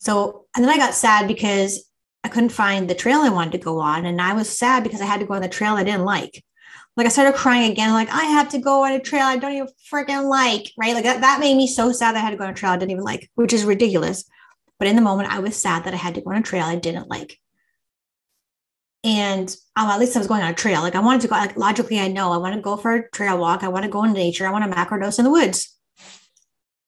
So, 0.00 0.46
and 0.54 0.64
then 0.64 0.72
I 0.72 0.78
got 0.78 0.94
sad 0.94 1.28
because 1.28 1.84
I 2.24 2.28
couldn't 2.28 2.50
find 2.50 2.88
the 2.88 2.94
trail 2.94 3.20
I 3.20 3.28
wanted 3.28 3.52
to 3.52 3.58
go 3.58 3.80
on. 3.80 4.06
And 4.06 4.20
I 4.20 4.32
was 4.32 4.48
sad 4.48 4.82
because 4.82 5.00
I 5.00 5.06
had 5.06 5.20
to 5.20 5.26
go 5.26 5.34
on 5.34 5.42
the 5.42 5.48
trail 5.48 5.74
I 5.74 5.84
didn't 5.84 6.04
like 6.04 6.42
Like 6.98 7.06
I 7.06 7.10
started 7.10 7.36
crying 7.36 7.70
again, 7.70 7.92
like 7.92 8.10
I 8.10 8.24
have 8.24 8.48
to 8.48 8.58
go 8.58 8.84
on 8.84 8.90
a 8.90 8.98
trail 8.98 9.22
I 9.22 9.36
don't 9.36 9.52
even 9.52 9.68
freaking 9.88 10.28
like, 10.28 10.72
right? 10.76 10.94
Like 10.94 11.04
that, 11.04 11.20
that 11.20 11.38
made 11.38 11.56
me 11.56 11.68
so 11.68 11.92
sad 11.92 12.16
that 12.16 12.18
I 12.18 12.22
had 12.22 12.30
to 12.30 12.36
go 12.36 12.42
on 12.42 12.50
a 12.50 12.54
trail 12.54 12.72
I 12.72 12.76
didn't 12.76 12.90
even 12.90 13.04
like, 13.04 13.30
which 13.36 13.52
is 13.52 13.64
ridiculous. 13.64 14.24
But 14.80 14.88
in 14.88 14.96
the 14.96 15.02
moment, 15.02 15.32
I 15.32 15.38
was 15.38 15.54
sad 15.54 15.84
that 15.84 15.94
I 15.94 15.96
had 15.96 16.16
to 16.16 16.20
go 16.20 16.30
on 16.30 16.38
a 16.38 16.42
trail 16.42 16.64
I 16.64 16.74
didn't 16.74 17.08
like. 17.08 17.38
And 19.04 19.48
um, 19.76 19.88
at 19.90 20.00
least 20.00 20.16
I 20.16 20.18
was 20.18 20.26
going 20.26 20.42
on 20.42 20.50
a 20.50 20.54
trail. 20.54 20.80
Like 20.80 20.96
I 20.96 21.00
wanted 21.00 21.20
to 21.20 21.28
go, 21.28 21.36
like 21.36 21.56
logically, 21.56 22.00
I 22.00 22.08
know 22.08 22.32
I 22.32 22.36
want 22.38 22.56
to 22.56 22.60
go 22.60 22.76
for 22.76 22.96
a 22.96 23.08
trail 23.10 23.38
walk. 23.38 23.62
I 23.62 23.68
want 23.68 23.84
to 23.84 23.90
go 23.90 24.02
in 24.02 24.12
nature. 24.12 24.48
I 24.48 24.50
want 24.50 24.64
to 24.64 24.76
macrodose 24.76 25.20
in 25.20 25.24
the 25.24 25.30
woods. 25.30 25.72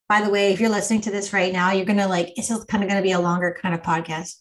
By 0.08 0.22
the 0.22 0.30
way, 0.30 0.52
if 0.52 0.58
you're 0.58 0.70
listening 0.70 1.02
to 1.02 1.12
this 1.12 1.32
right 1.32 1.52
now, 1.52 1.70
you're 1.70 1.86
going 1.86 1.98
to 1.98 2.08
like, 2.08 2.32
it's 2.36 2.48
kind 2.48 2.82
of 2.82 2.90
going 2.90 3.00
to 3.00 3.06
be 3.06 3.12
a 3.12 3.20
longer 3.20 3.56
kind 3.62 3.76
of 3.76 3.82
podcast. 3.82 4.38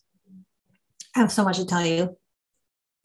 I 1.15 1.19
have 1.19 1.31
so 1.31 1.43
much 1.43 1.57
to 1.57 1.65
tell 1.67 1.85
you. 1.85 2.17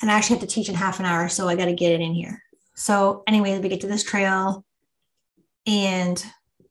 And 0.00 0.11
I 0.11 0.14
actually 0.14 0.38
have 0.38 0.49
to 0.49 0.54
teach 0.54 0.71
in 0.71 0.75
half 0.75 0.99
an 0.99 1.04
hour. 1.04 1.28
So 1.28 1.47
I 1.47 1.56
got 1.56 1.66
to 1.66 1.75
get 1.75 1.92
it 1.92 2.00
in 2.00 2.14
here. 2.14 2.40
So, 2.75 3.23
anyway, 3.26 3.59
we 3.59 3.69
get 3.69 3.81
to 3.83 3.87
this 3.87 4.04
trail 4.04 4.64
and 5.66 6.25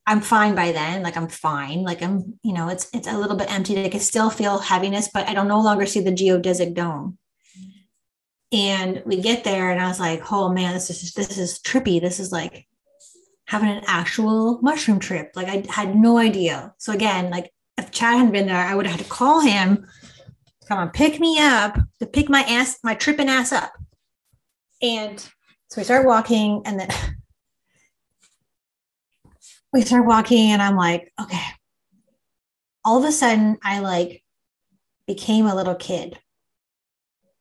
I'm 0.05 0.21
fine 0.21 0.53
by 0.53 0.71
then. 0.71 1.01
Like 1.01 1.15
I'm 1.15 1.29
fine. 1.29 1.83
Like 1.83 2.01
I'm, 2.01 2.37
you 2.43 2.53
know, 2.53 2.67
it's 2.67 2.89
it's 2.93 3.07
a 3.07 3.17
little 3.17 3.37
bit 3.37 3.51
empty. 3.51 3.75
Like 3.81 3.95
I 3.95 3.99
still 3.99 4.29
feel 4.29 4.59
heaviness, 4.59 5.09
but 5.13 5.27
I 5.29 5.33
don't 5.33 5.47
no 5.47 5.61
longer 5.61 5.85
see 5.85 6.01
the 6.01 6.11
geodesic 6.11 6.73
dome. 6.73 7.17
And 8.51 9.01
we 9.05 9.19
get 9.19 9.43
there, 9.43 9.71
and 9.71 9.81
I 9.81 9.87
was 9.87 9.99
like, 9.99 10.31
"Oh 10.31 10.49
man, 10.49 10.73
this 10.73 10.89
is 10.89 11.13
this 11.13 11.37
is 11.37 11.59
trippy. 11.59 12.01
This 12.01 12.19
is 12.19 12.31
like 12.31 12.67
having 13.45 13.69
an 13.69 13.83
actual 13.87 14.59
mushroom 14.61 14.99
trip. 14.99 15.31
Like 15.35 15.47
I 15.47 15.65
had 15.69 15.95
no 15.95 16.17
idea. 16.17 16.73
So 16.77 16.91
again, 16.93 17.29
like 17.29 17.51
if 17.77 17.91
Chad 17.91 18.17
hadn't 18.17 18.31
been 18.31 18.47
there, 18.47 18.57
I 18.57 18.75
would 18.75 18.85
have 18.85 18.97
had 18.97 19.05
to 19.05 19.11
call 19.11 19.39
him, 19.39 19.87
come 20.67 20.79
on, 20.79 20.89
pick 20.91 21.19
me 21.19 21.39
up 21.39 21.77
to 21.99 22.05
pick 22.05 22.29
my 22.29 22.41
ass, 22.41 22.77
my 22.83 22.95
tripping 22.95 23.29
ass 23.29 23.51
up. 23.51 23.73
And 24.81 25.27
so 25.73 25.81
we 25.81 25.85
start 25.85 26.05
walking, 26.05 26.61
and 26.65 26.79
then 26.79 26.87
we 29.73 29.81
start 29.81 30.05
walking, 30.05 30.51
and 30.51 30.61
I'm 30.61 30.75
like, 30.75 31.11
okay. 31.19 31.41
All 32.85 32.99
of 32.99 33.05
a 33.05 33.11
sudden, 33.11 33.57
I 33.63 33.79
like 33.79 34.23
became 35.07 35.47
a 35.47 35.55
little 35.55 35.73
kid. 35.73 36.19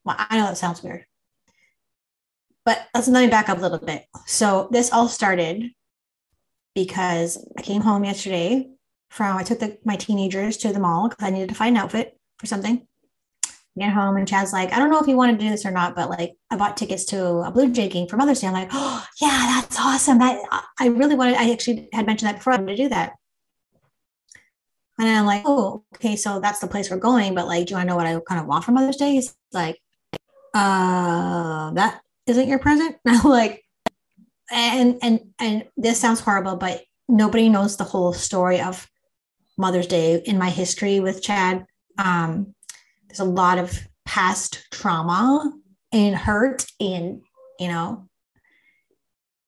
Well, 0.02 0.16
I 0.18 0.38
know 0.38 0.46
that 0.46 0.56
sounds 0.56 0.82
weird, 0.82 1.04
but 2.64 2.86
let's 2.94 3.06
let 3.06 3.22
me 3.22 3.28
back 3.28 3.50
up 3.50 3.58
a 3.58 3.60
little 3.60 3.78
bit. 3.78 4.06
So 4.24 4.66
this 4.70 4.90
all 4.90 5.08
started 5.08 5.70
because 6.74 7.46
I 7.58 7.60
came 7.60 7.82
home 7.82 8.02
yesterday 8.02 8.70
from 9.10 9.36
I 9.36 9.42
took 9.42 9.58
the, 9.58 9.76
my 9.84 9.96
teenagers 9.96 10.56
to 10.58 10.72
the 10.72 10.80
mall 10.80 11.10
because 11.10 11.22
I 11.22 11.28
needed 11.28 11.50
to 11.50 11.54
find 11.54 11.76
an 11.76 11.82
outfit 11.82 12.18
for 12.38 12.46
something. 12.46 12.86
Get 13.78 13.92
home 13.92 14.16
and 14.16 14.28
Chad's 14.28 14.52
like, 14.52 14.72
I 14.72 14.78
don't 14.78 14.90
know 14.90 15.00
if 15.00 15.06
you 15.06 15.16
want 15.16 15.32
to 15.32 15.42
do 15.42 15.50
this 15.50 15.64
or 15.64 15.70
not, 15.70 15.96
but 15.96 16.10
like 16.10 16.34
I 16.50 16.56
bought 16.56 16.76
tickets 16.76 17.04
to 17.06 17.38
a 17.38 17.50
Blue 17.50 17.72
Jay 17.72 17.88
game 17.88 18.06
for 18.06 18.18
Mother's 18.18 18.40
Day. 18.40 18.46
I'm 18.46 18.52
like, 18.52 18.68
oh 18.72 19.06
yeah, 19.20 19.60
that's 19.60 19.78
awesome. 19.80 20.18
That 20.18 20.42
I 20.78 20.88
really 20.88 21.14
wanted. 21.14 21.36
I 21.36 21.50
actually 21.50 21.88
had 21.92 22.06
mentioned 22.06 22.28
that 22.28 22.36
before. 22.36 22.52
I 22.52 22.56
wanted 22.56 22.76
to 22.76 22.82
do 22.82 22.88
that. 22.90 23.12
And 24.98 25.08
I'm 25.08 25.24
like, 25.24 25.42
oh, 25.46 25.84
okay, 25.94 26.16
so 26.16 26.38
that's 26.38 26.60
the 26.60 26.66
place 26.66 26.90
we're 26.90 26.98
going. 26.98 27.34
But 27.34 27.46
like, 27.46 27.66
do 27.66 27.76
I 27.76 27.84
know 27.84 27.96
what 27.96 28.06
I 28.06 28.20
kind 28.28 28.40
of 28.40 28.46
want 28.46 28.64
for 28.64 28.72
Mother's 28.72 28.96
Day? 28.96 29.12
He's 29.12 29.34
like, 29.52 29.80
uh, 30.54 31.70
that 31.72 32.02
isn't 32.26 32.48
your 32.48 32.58
present. 32.58 32.96
And 33.06 33.16
I'm 33.16 33.30
like, 33.30 33.64
and 34.52 34.98
and 35.02 35.20
and 35.38 35.64
this 35.78 35.98
sounds 35.98 36.20
horrible, 36.20 36.56
but 36.56 36.84
nobody 37.08 37.48
knows 37.48 37.76
the 37.76 37.84
whole 37.84 38.12
story 38.12 38.60
of 38.60 38.86
Mother's 39.56 39.86
Day 39.86 40.22
in 40.24 40.38
my 40.38 40.50
history 40.50 41.00
with 41.00 41.22
Chad. 41.22 41.64
Um, 41.98 42.54
there's 43.12 43.20
a 43.20 43.30
lot 43.30 43.58
of 43.58 43.78
past 44.06 44.66
trauma 44.70 45.52
and 45.92 46.16
hurt 46.16 46.66
and 46.80 47.20
you 47.60 47.68
know 47.68 48.08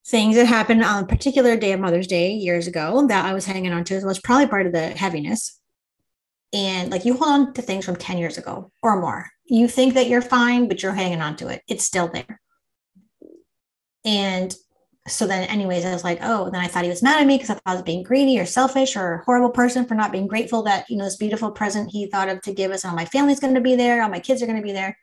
things 0.07 0.37
that 0.37 0.47
happened 0.47 0.85
on 0.85 1.05
a 1.05 1.07
particular 1.07 1.57
day 1.57 1.73
of 1.73 1.81
Mother's 1.81 2.07
Day 2.07 2.33
years 2.33 2.67
ago 2.67 3.07
that 3.07 3.25
I 3.25 3.33
was 3.33 3.47
hanging 3.47 3.73
on 3.73 3.85
to 3.85 4.05
was 4.05 4.19
probably 4.19 4.47
part 4.47 4.67
of 4.67 4.73
the 4.73 4.89
heaviness. 4.89 5.59
And 6.53 6.91
like 6.91 7.07
you 7.07 7.17
hold 7.17 7.31
on 7.31 7.55
to 7.55 7.63
things 7.63 7.87
from 7.87 7.97
10 7.97 8.19
years 8.19 8.37
ago 8.37 8.71
or 8.83 9.01
more. 9.01 9.31
You 9.47 9.67
think 9.67 9.95
that 9.95 10.09
you're 10.09 10.21
fine, 10.21 10.69
but 10.69 10.83
you're 10.83 10.93
hanging 10.93 11.23
on 11.23 11.37
to 11.37 11.49
it. 11.49 11.63
It's 11.69 11.85
still 11.85 12.09
there. 12.13 12.39
And 14.05 14.55
so 15.07 15.27
then, 15.27 15.49
anyways, 15.49 15.85
I 15.85 15.93
was 15.93 16.05
like, 16.05 16.19
oh, 16.23 16.49
then 16.51 16.61
I 16.61 16.67
thought 16.67 16.85
he 16.85 16.89
was 16.89 17.03
mad 17.03 17.21
at 17.21 17.27
me 17.27 17.37
because 17.37 17.51
I 17.51 17.55
thought 17.55 17.63
I 17.67 17.75
was 17.75 17.83
being 17.83 18.03
greedy 18.03 18.39
or 18.39 18.47
selfish 18.47 18.97
or 18.97 19.15
a 19.15 19.25
horrible 19.25 19.51
person 19.51 19.85
for 19.85 19.95
not 19.95 20.13
being 20.13 20.27
grateful 20.27 20.63
that, 20.63 20.89
you 20.89 20.97
know, 20.97 21.05
this 21.05 21.17
beautiful 21.17 21.51
present 21.51 21.91
he 21.91 22.07
thought 22.07 22.31
of 22.31 22.41
to 22.43 22.55
give 22.55 22.71
us, 22.71 22.85
and 22.85 22.91
all 22.91 22.97
my 22.97 23.05
family's 23.05 23.41
going 23.41 23.55
to 23.55 23.61
be 23.61 23.77
there, 23.77 24.03
all 24.03 24.09
my 24.09 24.21
kids 24.21 24.43
are 24.43 24.47
going 24.47 24.59
to 24.59 24.63
be 24.63 24.73
there. 24.73 24.97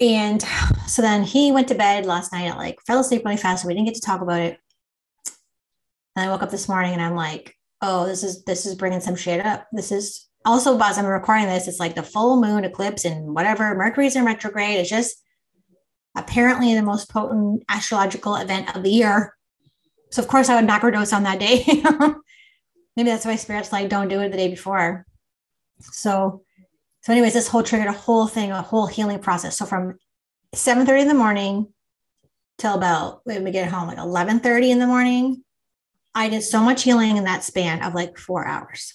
And 0.00 0.42
so 0.86 1.02
then 1.02 1.24
he 1.24 1.52
went 1.52 1.68
to 1.68 1.74
bed 1.74 2.06
last 2.06 2.32
night 2.32 2.48
at 2.48 2.56
like 2.56 2.78
fell 2.86 3.00
asleep 3.00 3.24
really 3.24 3.36
fast. 3.36 3.62
So 3.62 3.68
we 3.68 3.74
didn't 3.74 3.86
get 3.86 3.96
to 3.96 4.00
talk 4.00 4.20
about 4.20 4.40
it. 4.40 4.58
And 6.14 6.26
I 6.26 6.30
woke 6.30 6.42
up 6.42 6.50
this 6.50 6.68
morning 6.68 6.92
and 6.92 7.02
I'm 7.02 7.16
like, 7.16 7.56
oh, 7.80 8.06
this 8.06 8.22
is 8.22 8.44
this 8.44 8.66
is 8.66 8.74
bringing 8.74 9.00
some 9.00 9.16
shit 9.16 9.44
up. 9.44 9.66
This 9.72 9.90
is 9.90 10.28
also 10.44 10.78
as 10.78 10.98
I'm 10.98 11.06
recording 11.06 11.46
this, 11.46 11.66
it's 11.66 11.80
like 11.80 11.94
the 11.94 12.02
full 12.02 12.40
moon 12.40 12.64
eclipse 12.64 13.04
and 13.04 13.34
whatever. 13.34 13.74
Mercury's 13.74 14.16
in 14.16 14.24
retrograde. 14.24 14.78
It's 14.78 14.90
just 14.90 15.16
apparently 16.14 16.74
the 16.74 16.82
most 16.82 17.10
potent 17.10 17.64
astrological 17.68 18.36
event 18.36 18.74
of 18.74 18.82
the 18.82 18.90
year. 18.90 19.34
So 20.10 20.22
of 20.22 20.28
course 20.28 20.48
I 20.48 20.56
would 20.56 20.68
macrodose 20.68 21.14
on 21.14 21.22
that 21.24 21.38
day. 21.38 21.64
Maybe 22.96 23.10
that's 23.10 23.24
why 23.24 23.36
spirits 23.36 23.72
like 23.72 23.88
don't 23.88 24.08
do 24.08 24.20
it 24.20 24.30
the 24.30 24.36
day 24.36 24.48
before. 24.48 25.06
So, 25.80 26.42
so 27.02 27.12
anyways, 27.12 27.34
this 27.34 27.48
whole 27.48 27.62
triggered 27.62 27.88
a 27.88 27.92
whole 27.92 28.26
thing, 28.26 28.50
a 28.50 28.62
whole 28.62 28.86
healing 28.86 29.20
process. 29.20 29.56
So 29.56 29.66
from 29.66 29.98
7:30 30.54 31.02
in 31.02 31.08
the 31.08 31.14
morning 31.14 31.72
till 32.56 32.74
about 32.74 33.20
when 33.24 33.44
we 33.44 33.52
get 33.52 33.70
home, 33.70 33.88
like 33.88 33.98
11:30 33.98 34.70
in 34.70 34.78
the 34.78 34.86
morning, 34.86 35.44
I 36.14 36.28
did 36.28 36.42
so 36.42 36.60
much 36.60 36.82
healing 36.82 37.16
in 37.16 37.24
that 37.24 37.44
span 37.44 37.82
of 37.82 37.94
like 37.94 38.18
four 38.18 38.46
hours. 38.46 38.94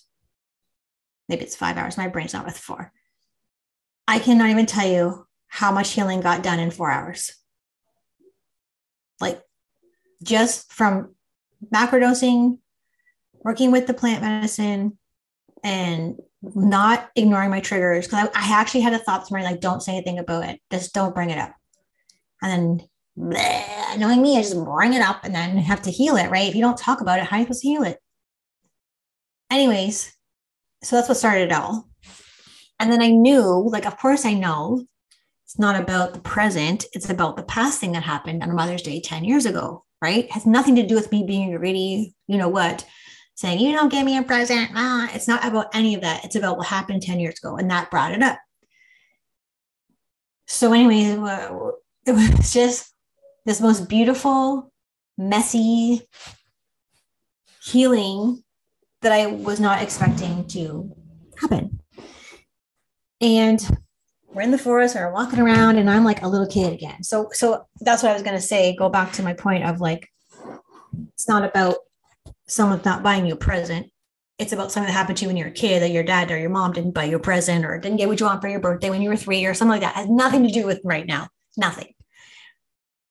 Maybe 1.29 1.43
it's 1.43 1.55
five 1.55 1.77
hours. 1.77 1.97
My 1.97 2.09
brain's 2.09 2.33
not 2.33 2.45
with 2.45 2.57
four. 2.57 2.91
I 4.07 4.19
cannot 4.19 4.49
even 4.49 4.65
tell 4.65 4.87
you 4.87 5.25
how 5.53 5.71
much 5.71 5.91
healing 5.91 6.19
got 6.19 6.41
done 6.41 6.59
in 6.59 6.71
four 6.71 6.89
hours. 6.89 7.31
Like 9.21 9.39
just 10.23 10.73
from 10.73 11.13
macrodosing, 11.71 12.57
working 13.43 13.71
with 13.71 13.85
the 13.85 13.93
plant 13.93 14.23
medicine, 14.23 14.97
and 15.63 16.15
not 16.41 17.07
ignoring 17.15 17.51
my 17.51 17.59
triggers. 17.59 18.07
Because 18.07 18.29
I, 18.33 18.55
I, 18.55 18.59
actually 18.59 18.81
had 18.81 18.93
a 18.93 18.97
thought 18.97 19.19
this 19.21 19.29
morning, 19.29 19.47
like, 19.47 19.61
don't 19.61 19.83
say 19.83 19.91
anything 19.93 20.17
about 20.17 20.45
it. 20.45 20.59
Just 20.71 20.91
don't 20.91 21.13
bring 21.13 21.29
it 21.29 21.37
up. 21.37 21.53
And 22.41 22.51
then 22.51 22.87
bleh, 23.15 23.99
knowing 23.99 24.23
me, 24.23 24.39
I 24.39 24.41
just 24.41 24.55
bring 24.55 24.93
it 24.93 25.03
up 25.03 25.23
and 25.23 25.35
then 25.35 25.57
have 25.57 25.83
to 25.83 25.91
heal 25.91 26.15
it, 26.15 26.31
right? 26.31 26.49
If 26.49 26.55
you 26.55 26.61
don't 26.61 26.79
talk 26.79 26.99
about 26.99 27.19
it, 27.19 27.25
how 27.25 27.37
are 27.37 27.39
you 27.41 27.45
supposed 27.45 27.61
to 27.61 27.67
heal 27.67 27.83
it? 27.83 27.99
Anyways, 29.51 30.11
so 30.81 30.95
that's 30.95 31.09
what 31.09 31.17
started 31.17 31.51
it 31.51 31.53
all. 31.53 31.87
And 32.79 32.91
then 32.91 33.03
I 33.03 33.11
knew, 33.11 33.69
like, 33.69 33.85
of 33.85 33.99
course 33.99 34.25
I 34.25 34.33
know 34.33 34.87
it's 35.53 35.59
not 35.59 35.79
about 35.79 36.15
the 36.15 36.19
present, 36.19 36.85
it's 36.93 37.11
about 37.11 37.37
the 37.37 37.43
past 37.43 37.79
thing 37.79 37.91
that 37.91 38.01
happened 38.01 38.41
on 38.41 38.55
Mother's 38.55 38.81
Day 38.81 38.99
10 38.99 39.23
years 39.23 39.45
ago, 39.45 39.85
right? 40.01 40.25
It 40.25 40.31
has 40.31 40.47
nothing 40.47 40.75
to 40.77 40.87
do 40.87 40.95
with 40.95 41.11
me 41.11 41.25
being 41.27 41.51
really, 41.59 42.15
you 42.25 42.39
know 42.39 42.49
what, 42.49 42.83
saying, 43.35 43.59
you 43.59 43.71
don't 43.71 43.91
give 43.91 44.03
me 44.03 44.17
a 44.17 44.23
present. 44.23 44.71
Ah, 44.73 45.11
it's 45.13 45.27
not 45.27 45.45
about 45.45 45.67
any 45.75 45.93
of 45.93 46.01
that. 46.01 46.25
It's 46.25 46.35
about 46.35 46.57
what 46.57 46.65
happened 46.65 47.03
10 47.03 47.19
years 47.19 47.37
ago. 47.37 47.55
And 47.55 47.69
that 47.69 47.91
brought 47.91 48.13
it 48.13 48.23
up. 48.23 48.39
So, 50.47 50.73
anyway, 50.73 51.21
it 52.07 52.11
was 52.13 52.51
just 52.51 52.91
this 53.45 53.61
most 53.61 53.87
beautiful, 53.87 54.73
messy 55.19 56.01
healing 57.63 58.43
that 59.03 59.11
I 59.11 59.27
was 59.27 59.59
not 59.59 59.83
expecting 59.83 60.47
to 60.47 60.95
happen. 61.39 61.79
And 63.21 63.82
we're 64.33 64.41
in 64.41 64.51
the 64.51 64.57
forest 64.57 64.95
or 64.95 65.11
walking 65.11 65.39
around 65.39 65.77
and 65.77 65.89
I'm 65.89 66.03
like 66.03 66.21
a 66.21 66.27
little 66.27 66.47
kid 66.47 66.73
again. 66.73 67.03
So 67.03 67.29
so 67.31 67.65
that's 67.79 68.03
what 68.03 68.09
I 68.09 68.13
was 68.13 68.23
gonna 68.23 68.41
say. 68.41 68.75
Go 68.75 68.89
back 68.89 69.13
to 69.13 69.23
my 69.23 69.33
point 69.33 69.63
of 69.63 69.79
like 69.79 70.09
it's 71.13 71.27
not 71.27 71.43
about 71.43 71.75
someone 72.47 72.81
not 72.83 73.03
buying 73.03 73.25
you 73.25 73.33
a 73.33 73.37
present. 73.37 73.87
It's 74.39 74.51
about 74.51 74.71
something 74.71 74.87
that 74.87 74.97
happened 74.97 75.17
to 75.19 75.25
you 75.25 75.29
when 75.29 75.37
you 75.37 75.43
were 75.43 75.51
a 75.51 75.53
kid 75.53 75.81
that 75.81 75.91
your 75.91 76.03
dad 76.03 76.31
or 76.31 76.37
your 76.37 76.49
mom 76.49 76.73
didn't 76.73 76.91
buy 76.91 77.05
you 77.05 77.15
a 77.15 77.19
present 77.19 77.65
or 77.65 77.77
didn't 77.79 77.97
get 77.97 78.07
what 78.07 78.19
you 78.19 78.25
want 78.25 78.41
for 78.41 78.49
your 78.49 78.59
birthday 78.59 78.89
when 78.89 79.01
you 79.01 79.09
were 79.09 79.15
three 79.15 79.45
or 79.45 79.53
something 79.53 79.71
like 79.71 79.81
that. 79.81 79.95
It 79.95 80.01
has 80.01 80.09
nothing 80.09 80.43
to 80.43 80.51
do 80.51 80.65
with 80.65 80.81
right 80.83 81.05
now. 81.05 81.27
Nothing. 81.55 81.93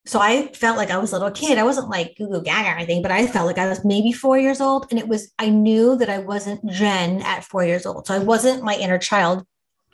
So 0.05 0.19
I 0.19 0.47
felt 0.47 0.75
like 0.75 0.91
I 0.91 0.97
was 0.97 1.13
a 1.13 1.15
little 1.15 1.31
kid. 1.31 1.57
I 1.57 1.63
wasn't 1.63 1.89
like 1.89 2.17
goo 2.17 2.27
goo 2.27 2.41
gaga 2.43 2.69
or 2.69 2.75
anything, 2.75 3.01
but 3.01 3.11
I 3.11 3.25
felt 3.25 3.47
like 3.47 3.57
I 3.57 3.69
was 3.69 3.85
maybe 3.85 4.11
four 4.11 4.37
years 4.37 4.59
old. 4.59 4.87
And 4.89 4.99
it 4.99 5.07
was, 5.07 5.31
I 5.39 5.49
knew 5.49 5.95
that 5.95 6.09
I 6.09 6.17
wasn't 6.17 6.69
Jen 6.69 7.21
at 7.21 7.45
four 7.45 7.63
years 7.63 7.85
old. 7.85 8.05
So 8.05 8.13
I 8.13 8.19
wasn't 8.19 8.65
my 8.65 8.75
inner 8.75 8.97
child. 8.97 9.45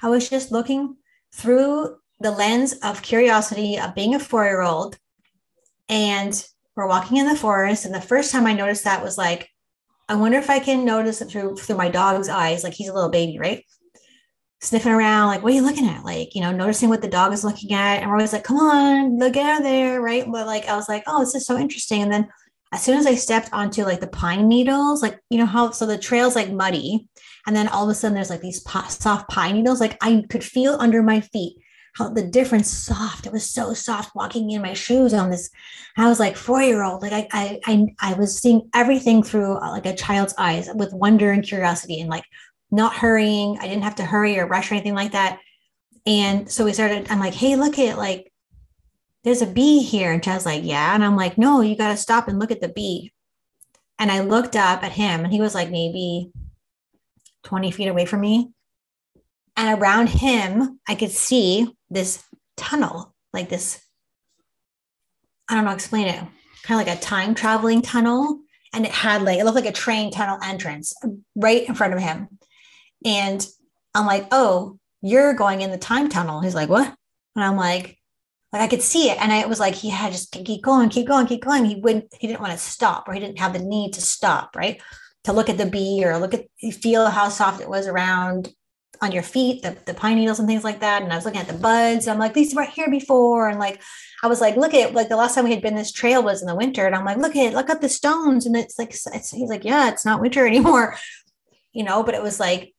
I 0.02 0.10
was 0.10 0.28
just 0.28 0.52
looking 0.52 0.96
through 1.34 1.98
the 2.20 2.32
lens 2.32 2.74
of 2.84 3.02
curiosity 3.02 3.80
of 3.80 3.96
being 3.96 4.16
a 4.16 4.20
four 4.20 4.46
year 4.46 4.62
old. 4.62 4.98
And 5.88 6.46
we're 6.76 6.88
walking 6.88 7.18
in 7.18 7.28
the 7.28 7.36
forest. 7.36 7.86
And 7.86 7.94
the 7.94 8.02
first 8.02 8.32
time 8.32 8.46
I 8.46 8.54
noticed 8.54 8.84
that 8.84 9.04
was 9.04 9.18
like, 9.18 9.50
I 10.08 10.16
wonder 10.16 10.38
if 10.38 10.50
I 10.50 10.60
can 10.60 10.86
notice 10.86 11.22
it 11.22 11.30
through 11.30 11.58
through 11.58 11.78
my 11.78 11.90
dog's 11.90 12.30
eyes. 12.30 12.64
Like 12.64 12.74
he's 12.74 12.90
a 12.90 12.94
little 12.94 13.10
baby, 13.10 13.40
right? 13.40 13.64
sniffing 14.62 14.92
around, 14.92 15.28
like, 15.28 15.42
what 15.42 15.54
are 15.54 15.56
you 15.56 15.62
looking 15.62 15.88
at? 15.88 16.04
Like, 16.04 16.36
you 16.36 16.42
know, 16.42 16.52
noticing 16.52 16.90
what 16.90 17.02
the 17.02 17.08
dog 17.08 17.32
is 17.34 17.44
looking 17.44 17.74
at. 17.74 18.02
And 18.02 18.10
we're 18.10 18.18
always 18.18 18.34
like, 18.34 18.44
come 18.44 18.58
on, 18.58 19.18
look 19.18 19.38
out 19.38 19.64
there. 19.64 20.02
Right. 20.02 20.26
But 20.30 20.48
like, 20.48 20.68
I 20.68 20.76
was 20.76 20.90
like, 20.90 21.04
oh, 21.08 21.20
this 21.20 21.36
is 21.36 21.46
so 21.46 21.58
interesting. 21.58 22.02
And 22.02 22.12
then 22.12 22.30
as 22.74 22.84
soon 22.84 22.98
as 22.98 23.06
I 23.06 23.16
stepped 23.16 23.52
onto 23.54 23.84
like 23.84 24.02
the 24.02 24.08
pine 24.08 24.48
needles, 24.48 25.02
like, 25.02 25.20
you 25.30 25.38
know, 25.38 25.46
how, 25.46 25.72
so 25.72 25.86
the 25.86 25.98
trail's 25.98 26.36
like 26.36 26.52
muddy. 26.52 27.08
And 27.46 27.56
then 27.56 27.68
all 27.68 27.84
of 27.84 27.90
a 27.90 27.94
sudden 27.94 28.16
there's 28.16 28.30
like 28.30 28.42
these 28.42 28.64
soft 28.64 29.30
pine 29.30 29.56
needles. 29.56 29.80
Like 29.80 29.98
I 30.02 30.24
could 30.30 30.44
feel 30.44 30.78
under 30.80 31.02
my 31.02 31.22
feet 31.22 31.58
how 31.94 32.10
the 32.10 32.24
difference 32.24 32.70
soft. 32.70 33.26
It 33.26 33.34
was 33.34 33.50
so 33.50 33.74
soft 33.74 34.16
walking 34.16 34.52
in 34.52 34.62
my 34.62 34.74
shoes 34.74 35.14
on 35.14 35.30
this. 35.30 35.50
I 35.98 36.08
was 36.08 36.20
like 36.20 36.36
four 36.36 36.62
year 36.62 36.84
old. 36.84 37.02
Like 37.02 37.14
I, 37.14 37.28
I, 37.34 37.60
I, 37.66 38.12
I 38.12 38.14
was 38.14 38.38
seeing 38.38 38.70
everything 38.74 39.24
through 39.24 39.58
uh, 39.58 39.72
like 39.72 39.86
a 39.86 39.96
child's 39.96 40.34
eyes 40.38 40.70
with 40.74 40.94
wonder 40.94 41.32
and 41.32 41.44
curiosity 41.44 42.00
and 42.00 42.10
like 42.10 42.26
not 42.72 42.94
hurrying. 42.94 43.58
I 43.60 43.68
didn't 43.68 43.84
have 43.84 43.96
to 43.96 44.06
hurry 44.06 44.40
or 44.40 44.48
rush 44.48 44.72
or 44.72 44.76
anything 44.76 44.96
like 44.96 45.12
that. 45.14 45.40
And 46.06 46.50
so 46.50 46.66
we 46.66 46.74
started, 46.74 47.08
I'm 47.10 47.20
like, 47.20 47.34
hey, 47.34 47.56
look 47.56 47.78
at 47.78 47.98
like, 47.98 48.32
there's 49.24 49.42
a 49.42 49.48
bee 49.48 49.84
here. 49.84 50.12
And 50.12 50.24
Chad's 50.24 50.46
like, 50.46 50.64
yeah. 50.64 50.96
And 50.96 51.04
I'm 51.04 51.16
like, 51.16 51.38
no, 51.38 51.62
you 51.62 51.76
got 51.76 51.90
to 51.90 51.98
stop 51.98 52.28
and 52.28 52.40
look 52.40 52.52
at 52.52 52.62
the 52.62 52.70
bee. 52.70 53.12
And 53.98 54.12
I 54.12 54.22
looked 54.22 54.56
up 54.56 54.84
at 54.84 54.94
him 54.94 55.26
and 55.26 55.34
he 55.34 55.42
was 55.42 55.54
like 55.54 55.70
maybe 55.70 56.32
20 57.50 57.72
feet 57.72 57.88
away 57.88 58.06
from 58.06 58.22
me. 58.22 58.52
And 59.58 59.82
around 59.82 60.08
him, 60.08 60.80
I 60.88 60.94
could 60.94 61.10
see 61.10 61.68
this 61.90 62.24
tunnel, 62.56 63.16
like 63.34 63.50
this, 63.50 63.82
I 65.50 65.56
don't 65.56 65.66
know, 65.66 65.72
explain 65.72 66.08
it, 66.08 66.20
kind 66.62 66.80
of 66.80 66.88
like 66.88 66.96
a 66.96 67.02
time 67.02 67.34
traveling 67.34 67.82
tunnel. 67.82 68.40
And 68.72 68.86
it 68.86 68.92
had 68.92 69.24
like, 69.24 69.40
it 69.40 69.46
looked 69.46 69.56
like 69.56 69.66
a 69.66 69.72
train 69.72 70.12
tunnel 70.12 70.38
entrance 70.44 70.94
right 71.36 71.68
in 71.68 71.74
front 71.74 71.96
of 71.96 72.00
him. 72.00 72.28
And 73.04 73.46
I'm 73.96 74.06
like, 74.06 74.28
oh, 74.32 74.78
you're 75.02 75.34
going 75.34 75.62
in 75.62 75.72
the 75.72 75.78
time 75.80 76.08
tunnel. 76.08 76.42
He's 76.42 76.54
like, 76.54 76.70
what? 76.70 76.94
And 77.36 77.44
I'm 77.44 77.58
like, 77.58 77.98
like 78.54 78.62
I 78.62 78.68
could 78.68 78.84
see 78.84 79.10
it. 79.10 79.20
And 79.20 79.32
I 79.34 79.48
was 79.48 79.60
like, 79.60 79.74
he 79.74 79.90
had 79.90 80.12
just 80.12 80.32
keep 80.32 80.62
going, 80.62 80.90
keep 80.90 81.08
going, 81.08 81.26
keep 81.26 81.44
going. 81.44 81.66
He 81.66 81.76
wouldn't, 81.78 82.14
he 82.20 82.28
didn't 82.28 82.42
want 82.42 82.52
to 82.52 82.60
stop 82.60 83.10
or 83.10 83.14
he 83.14 83.20
didn't 83.20 83.40
have 83.40 83.54
the 83.54 83.60
need 83.60 83.94
to 83.94 84.02
stop, 84.02 84.56
right? 84.56 84.80
To 85.26 85.34
look 85.34 85.50
at 85.50 85.58
the 85.58 85.66
bee 85.66 86.04
or 86.06 86.18
look 86.18 86.34
at, 86.34 86.46
feel 86.74 87.08
how 87.08 87.30
soft 87.30 87.62
it 87.62 87.70
was 87.70 87.88
around 87.88 88.54
on 89.02 89.12
your 89.12 89.24
feet, 89.24 89.62
the, 89.62 89.78
the 89.86 89.94
pine 89.94 90.18
needles 90.18 90.40
and 90.40 90.48
things 90.48 90.64
like 90.64 90.80
that. 90.80 91.02
And 91.02 91.12
I 91.12 91.16
was 91.16 91.26
looking 91.26 91.42
at 91.42 91.48
the 91.48 91.54
buds. 91.54 92.08
I'm 92.08 92.20
like, 92.20 92.34
these 92.34 92.56
were 92.56 92.64
here 92.64 92.90
before. 92.90 93.50
And 93.50 93.60
like, 93.60 93.82
I 94.24 94.28
was 94.28 94.42
like, 94.42 94.56
look 94.56 94.74
at 94.74 94.94
like 94.94 95.10
the 95.10 95.16
last 95.16 95.36
time 95.36 95.46
we 95.46 95.52
had 95.52 95.62
been 95.62 95.76
this 95.76 95.92
trail 95.92 96.24
was 96.24 96.42
in 96.42 96.48
the 96.48 96.56
winter. 96.56 96.86
And 96.86 96.96
I'm 96.96 97.06
like, 97.06 97.18
look 97.18 97.36
at, 97.36 97.54
look 97.54 97.70
at 97.70 97.82
the 97.82 97.90
stones. 97.90 98.46
And 98.46 98.56
it's 98.56 98.80
like, 98.80 98.90
it's, 98.90 99.32
he's 99.32 99.50
like, 99.50 99.64
yeah, 99.64 99.90
it's 99.90 100.06
not 100.06 100.22
winter 100.22 100.48
anymore, 100.48 100.96
you 101.74 101.84
know, 101.84 102.04
but 102.04 102.16
it 102.16 102.24
was 102.24 102.40
like, 102.40 102.74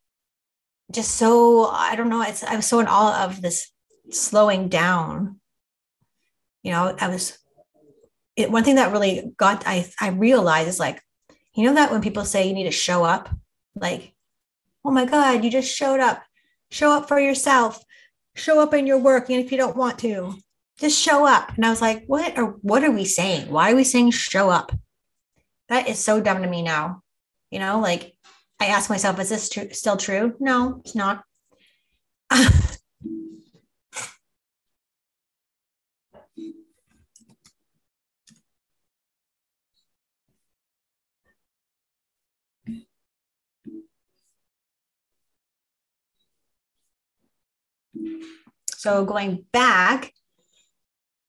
just 0.91 1.17
so 1.17 1.67
I 1.67 1.97
don't 1.97 2.09
know. 2.09 2.23
It's 2.23 2.43
I 2.43 2.57
was 2.57 2.67
so 2.67 2.81
in 2.81 2.87
awe 2.89 3.25
of 3.25 3.41
this 3.41 3.71
slowing 4.11 4.69
down. 4.69 5.41
You 6.63 6.73
know, 6.73 6.97
I 7.01 7.09
was 7.09 7.39
it, 8.37 8.51
one 8.51 8.65
thing 8.65 8.77
that 8.77 8.93
really 8.93 9.33
got 9.37 9.65
I 9.67 9.89
I 10.01 10.09
realized 10.09 10.69
is 10.69 10.81
like, 10.81 11.01
you 11.55 11.65
know 11.65 11.75
that 11.75 11.91
when 11.91 12.01
people 12.01 12.25
say 12.25 12.47
you 12.47 12.55
need 12.55 12.65
to 12.65 12.71
show 12.71 13.05
up, 13.05 13.29
like, 13.75 14.15
oh 14.85 14.91
my 14.91 15.05
God, 15.05 15.45
you 15.45 15.51
just 15.51 15.75
showed 15.75 16.01
up. 16.01 16.23
Show 16.71 16.93
up 16.93 17.09
for 17.09 17.19
yourself. 17.19 17.85
Show 18.35 18.61
up 18.61 18.73
in 18.75 18.87
your 18.87 18.99
work, 18.99 19.29
even 19.29 19.45
if 19.45 19.51
you 19.51 19.59
don't 19.59 19.77
want 19.77 19.99
to. 20.01 20.35
Just 20.79 20.99
show 20.99 21.27
up. 21.27 21.55
And 21.57 21.67
I 21.67 21.71
was 21.71 21.83
like, 21.83 22.05
what 22.07 22.39
or 22.39 22.57
what 22.63 22.85
are 22.85 22.91
we 22.91 23.05
saying? 23.05 23.51
Why 23.51 23.73
are 23.73 23.77
we 23.77 23.85
saying 23.85 24.13
show 24.13 24.49
up? 24.49 24.73
That 25.69 25.89
is 25.89 25.99
so 25.99 26.21
dumb 26.21 26.43
to 26.43 26.49
me 26.49 26.63
now. 26.63 27.03
You 27.51 27.59
know, 27.59 27.81
like 27.81 28.15
I 28.61 28.67
ask 28.67 28.89
myself, 28.89 29.19
is 29.19 29.29
this 29.29 29.49
tr- 29.49 29.73
still 29.73 29.97
true? 29.97 30.35
No, 30.39 30.81
it's 30.85 30.95
not. 30.95 31.25
so 48.77 49.05
going 49.05 49.45
back 49.53 50.13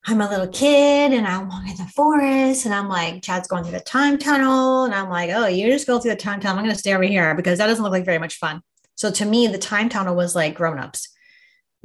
I'm 0.05 0.21
a 0.21 0.29
little 0.29 0.47
kid 0.47 1.13
and 1.13 1.27
I'm 1.27 1.47
walking 1.47 1.71
in 1.71 1.77
the 1.77 1.85
forest 1.85 2.65
and 2.65 2.73
I'm 2.73 2.89
like, 2.89 3.21
Chad's 3.21 3.47
going 3.47 3.63
through 3.63 3.73
the 3.73 3.81
time 3.81 4.17
tunnel. 4.17 4.85
And 4.85 4.95
I'm 4.95 5.09
like, 5.09 5.29
oh, 5.31 5.45
you 5.45 5.67
just 5.67 5.85
go 5.85 5.99
through 5.99 6.11
the 6.11 6.17
time 6.17 6.39
tunnel. 6.39 6.57
I'm 6.57 6.65
going 6.65 6.73
to 6.73 6.79
stay 6.79 6.93
over 6.93 7.03
here 7.03 7.35
because 7.35 7.59
that 7.59 7.67
doesn't 7.67 7.83
look 7.83 7.91
like 7.91 8.05
very 8.05 8.17
much 8.17 8.35
fun. 8.35 8.61
So 8.95 9.11
to 9.11 9.25
me, 9.25 9.45
the 9.47 9.59
time 9.59 9.89
tunnel 9.89 10.15
was 10.15 10.35
like 10.35 10.55
grown-ups. 10.55 11.09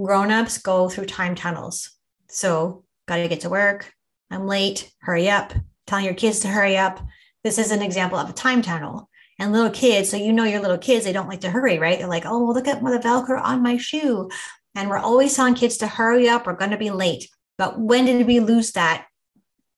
Grown-ups 0.01 0.59
go 0.59 0.89
through 0.89 1.07
time 1.07 1.35
tunnels. 1.35 1.91
So 2.29 2.85
got 3.07 3.17
to 3.17 3.29
get 3.29 3.41
to 3.41 3.51
work. 3.51 3.93
I'm 4.31 4.47
late. 4.47 4.91
Hurry 5.01 5.29
up. 5.29 5.53
Telling 5.87 6.07
your 6.07 6.15
kids 6.15 6.41
to 6.41 6.49
hurry 6.49 6.79
up. 6.79 7.01
This 7.45 7.59
is 7.59 7.71
an 7.71 7.83
example 7.83 8.19
of 8.19 8.31
a 8.31 8.33
time 8.33 8.63
tunnel. 8.63 9.11
And 9.39 9.53
little 9.53 9.71
kids, 9.71 10.09
so 10.09 10.17
you 10.17 10.33
know 10.33 10.45
your 10.45 10.63
little 10.63 10.79
kids, 10.79 11.05
they 11.05 11.13
don't 11.13 11.29
like 11.29 11.43
to 11.43 11.51
hurry, 11.51 11.79
right? 11.79 11.99
They're 11.99 12.09
like, 12.09 12.25
oh, 12.25 12.47
look 12.47 12.67
at 12.67 12.83
the 12.83 12.99
Velcro 12.99 13.39
on 13.43 13.63
my 13.63 13.77
shoe. 13.77 14.31
And 14.77 14.91
we're 14.91 14.99
always 14.99 15.35
telling 15.35 15.55
kids 15.55 15.79
to 15.79 15.87
hurry 15.87 16.29
up. 16.29 16.47
We're 16.47 16.53
going 16.53 16.71
to 16.71 16.77
be 16.77 16.91
late. 16.91 17.29
But 17.59 17.81
when 17.81 18.05
did 18.05 18.27
we 18.27 18.41
lose 18.41 18.73
that? 18.73 19.07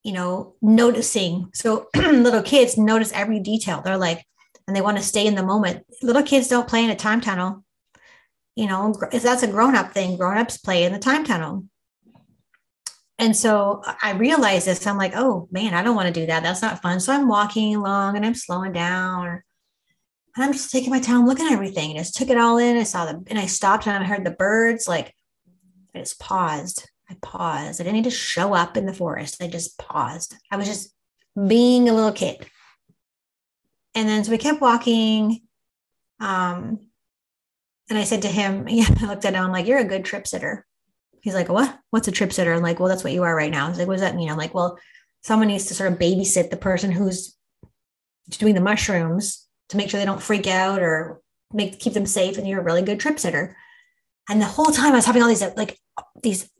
You 0.03 0.13
know, 0.13 0.55
noticing. 0.61 1.51
So 1.55 1.89
little 1.97 2.43
kids 2.43 2.77
notice 2.77 3.13
every 3.13 3.41
detail. 3.41 3.81
They're 3.81 3.97
like, 3.97 4.27
and 4.67 4.77
they 4.77 4.81
want 4.81 4.99
to 4.99 5.03
stay 5.03 5.27
in 5.27 5.35
the 5.35 5.43
moment. 5.43 5.87
Little 6.03 6.23
kids 6.23 6.49
don't 6.49 6.69
play 6.69 6.85
in 6.85 6.91
a 6.91 6.97
time 6.97 7.21
tunnel. 7.21 7.65
You 8.55 8.67
know, 8.67 8.95
that's 9.11 9.43
a 9.43 9.47
grown 9.47 9.77
up 9.77 9.93
thing, 9.93 10.17
grown 10.17 10.37
ups 10.37 10.59
play 10.59 10.85
in 10.85 10.93
the 10.93 10.99
time 10.99 11.25
tunnel. 11.25 11.65
And 13.19 13.37
so 13.37 13.83
I 14.03 14.13
realized 14.13 14.67
this. 14.67 14.87
I'm 14.87 14.97
like, 14.97 15.13
oh 15.15 15.49
man, 15.51 15.75
I 15.75 15.83
don't 15.83 15.97
want 15.97 16.13
to 16.13 16.21
do 16.21 16.27
that. 16.27 16.43
That's 16.43 16.63
not 16.63 16.83
fun. 16.83 17.01
So 17.01 17.13
I'm 17.13 17.29
walking 17.29 17.75
along 17.75 18.17
and 18.17 18.27
I'm 18.27 18.35
slowing 18.35 18.73
down. 18.73 19.43
And 20.38 20.44
I'm 20.44 20.53
just 20.53 20.70
taking 20.70 20.90
my 20.90 21.01
time 21.01 21.27
looking 21.27 21.46
at 21.46 21.53
everything. 21.53 21.90
And 21.90 21.98
just 21.98 22.14
took 22.14 22.31
it 22.31 22.38
all 22.38 22.59
in. 22.59 22.77
I 22.77 22.85
saw 22.85 23.07
the 23.07 23.24
and 23.27 23.38
I 23.38 23.46
stopped 23.46 23.88
and 23.88 24.05
I 24.05 24.07
heard 24.07 24.24
the 24.24 24.31
birds. 24.31 24.87
Like 24.87 25.12
I 25.94 25.98
just 25.98 26.20
paused 26.20 26.88
I 27.11 27.16
paused. 27.22 27.81
I 27.81 27.85
didn't 27.85 27.96
need 27.96 28.05
to 28.05 28.11
show 28.11 28.55
up 28.55 28.77
in 28.77 28.87
the 28.87 28.92
forest. 28.92 29.42
I 29.42 29.48
just 29.48 29.79
paused. 29.79 30.35
I 30.51 30.57
was 30.57 30.66
just 30.66 30.94
being 31.46 31.88
a 31.88 31.94
little 31.94 32.12
kid. 32.12 32.46
And 33.94 34.09
then 34.09 34.24
so 34.24 34.31
we 34.31 34.38
kept 34.38 34.61
walking. 34.61 35.40
Um, 36.20 36.81
and 37.88 37.98
I 37.98 38.05
said 38.05 38.22
to 38.22 38.29
him, 38.29 38.68
yeah, 38.68 38.88
I 39.01 39.07
looked 39.07 39.24
at 39.24 39.35
him, 39.35 39.44
I'm 39.44 39.53
like, 39.53 39.66
you're 39.66 39.79
a 39.79 39.85
good 39.85 40.05
trip 40.05 40.27
sitter. 40.27 40.66
He's 41.22 41.35
like, 41.35 41.48
what? 41.48 41.79
What's 41.90 42.09
a 42.09 42.12
trip 42.12 42.33
sitter? 42.33 42.53
I'm 42.53 42.62
like, 42.62 42.79
well, 42.79 42.88
that's 42.88 43.03
what 43.03 43.12
you 43.12 43.22
are 43.22 43.35
right 43.35 43.51
now. 43.51 43.68
He's 43.68 43.79
like, 43.79 43.88
what 43.88 43.94
does 43.94 44.03
that 44.03 44.14
mean? 44.14 44.31
I'm 44.31 44.37
like, 44.37 44.55
well, 44.55 44.79
someone 45.22 45.48
needs 45.48 45.66
to 45.66 45.74
sort 45.74 45.92
of 45.92 45.98
babysit 45.98 46.51
the 46.51 46.57
person 46.57 46.92
who's 46.92 47.37
doing 48.31 48.55
the 48.55 48.61
mushrooms 48.61 49.48
to 49.68 49.76
make 49.76 49.90
sure 49.90 50.00
they 50.00 50.07
don't 50.07 50.22
freak 50.22 50.46
out 50.46 50.81
or 50.81 51.20
make 51.52 51.78
keep 51.78 51.92
them 51.92 52.07
safe. 52.07 52.38
And 52.38 52.46
you're 52.46 52.61
a 52.61 52.64
really 52.64 52.83
good 52.83 53.00
trip 53.00 53.18
sitter. 53.18 53.57
And 54.28 54.40
the 54.40 54.46
whole 54.46 54.66
time 54.66 54.92
I 54.92 54.96
was 54.96 55.07
having 55.07 55.22
all 55.22 55.28
these 55.28 55.42
like 55.57 55.78
these 56.22 56.50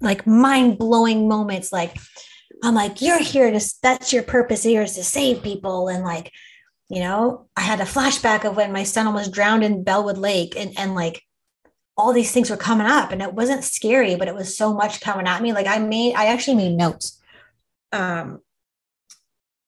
like 0.00 0.26
mind 0.26 0.78
blowing 0.78 1.28
moments. 1.28 1.72
Like, 1.72 1.96
I'm 2.62 2.74
like, 2.74 3.00
you're 3.00 3.22
here 3.22 3.50
to, 3.50 3.74
that's 3.82 4.12
your 4.12 4.22
purpose 4.22 4.62
here 4.62 4.82
is 4.82 4.94
to 4.94 5.04
save 5.04 5.42
people. 5.42 5.88
And 5.88 6.04
like, 6.04 6.32
you 6.88 7.00
know, 7.00 7.48
I 7.56 7.62
had 7.62 7.80
a 7.80 7.84
flashback 7.84 8.44
of 8.44 8.56
when 8.56 8.72
my 8.72 8.84
son 8.84 9.06
almost 9.06 9.32
drowned 9.32 9.64
in 9.64 9.84
Belwood 9.84 10.18
Lake 10.18 10.54
and, 10.56 10.72
and 10.78 10.94
like 10.94 11.22
all 11.96 12.12
these 12.12 12.32
things 12.32 12.50
were 12.50 12.56
coming 12.56 12.86
up 12.86 13.10
and 13.10 13.22
it 13.22 13.32
wasn't 13.32 13.64
scary, 13.64 14.16
but 14.16 14.28
it 14.28 14.34
was 14.34 14.56
so 14.56 14.74
much 14.74 15.00
coming 15.00 15.26
at 15.26 15.42
me. 15.42 15.52
Like 15.52 15.66
I 15.66 15.78
made, 15.78 16.14
I 16.14 16.26
actually 16.26 16.56
made 16.56 16.76
notes. 16.76 17.20
Um, 17.92 18.40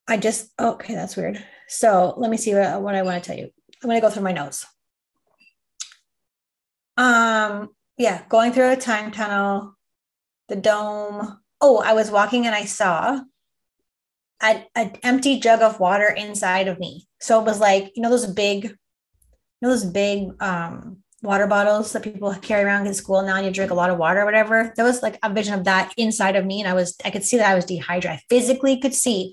I 0.06 0.16
just, 0.16 0.50
okay, 0.58 0.94
that's 0.94 1.16
weird. 1.16 1.42
So 1.68 2.14
let 2.16 2.30
me 2.30 2.36
see 2.36 2.54
what, 2.54 2.82
what 2.82 2.94
I 2.94 3.02
want 3.02 3.22
to 3.22 3.28
tell 3.28 3.38
you. 3.38 3.50
I'm 3.82 3.88
going 3.88 4.00
to 4.00 4.06
go 4.06 4.10
through 4.10 4.24
my 4.24 4.32
notes. 4.32 4.66
Um, 6.96 7.70
yeah, 7.96 8.22
going 8.28 8.52
through 8.52 8.72
a 8.72 8.76
time 8.76 9.12
tunnel, 9.12 9.76
the 10.48 10.56
dome. 10.56 11.38
Oh, 11.60 11.78
I 11.78 11.92
was 11.92 12.10
walking 12.10 12.46
and 12.46 12.54
I 12.54 12.64
saw 12.64 13.20
an, 14.40 14.64
empty 15.02 15.38
jug 15.40 15.62
of 15.62 15.80
water 15.80 16.08
inside 16.08 16.68
of 16.68 16.78
me. 16.78 17.06
So 17.20 17.40
it 17.40 17.44
was 17.44 17.60
like, 17.60 17.92
you 17.94 18.02
know, 18.02 18.10
those 18.10 18.26
big, 18.26 18.64
you 18.64 18.70
know, 19.60 19.70
those 19.70 19.84
big 19.84 20.30
um, 20.40 20.98
water 21.22 21.46
bottles 21.46 21.92
that 21.92 22.04
people 22.04 22.32
carry 22.36 22.64
around 22.64 22.86
in 22.86 22.94
school 22.94 23.22
now 23.22 23.36
and 23.36 23.44
you 23.44 23.52
drink 23.52 23.70
a 23.70 23.74
lot 23.74 23.90
of 23.90 23.98
water 23.98 24.22
or 24.22 24.24
whatever. 24.24 24.72
There 24.76 24.84
was 24.84 25.02
like 25.02 25.18
a 25.22 25.32
vision 25.32 25.54
of 25.54 25.64
that 25.64 25.92
inside 25.96 26.36
of 26.36 26.46
me. 26.46 26.60
And 26.60 26.68
I 26.68 26.74
was, 26.74 26.96
I 27.04 27.10
could 27.10 27.24
see 27.24 27.36
that 27.38 27.50
I 27.50 27.54
was 27.54 27.64
dehydrated. 27.64 28.18
I 28.18 28.22
physically 28.28 28.80
could 28.80 28.94
see 28.94 29.32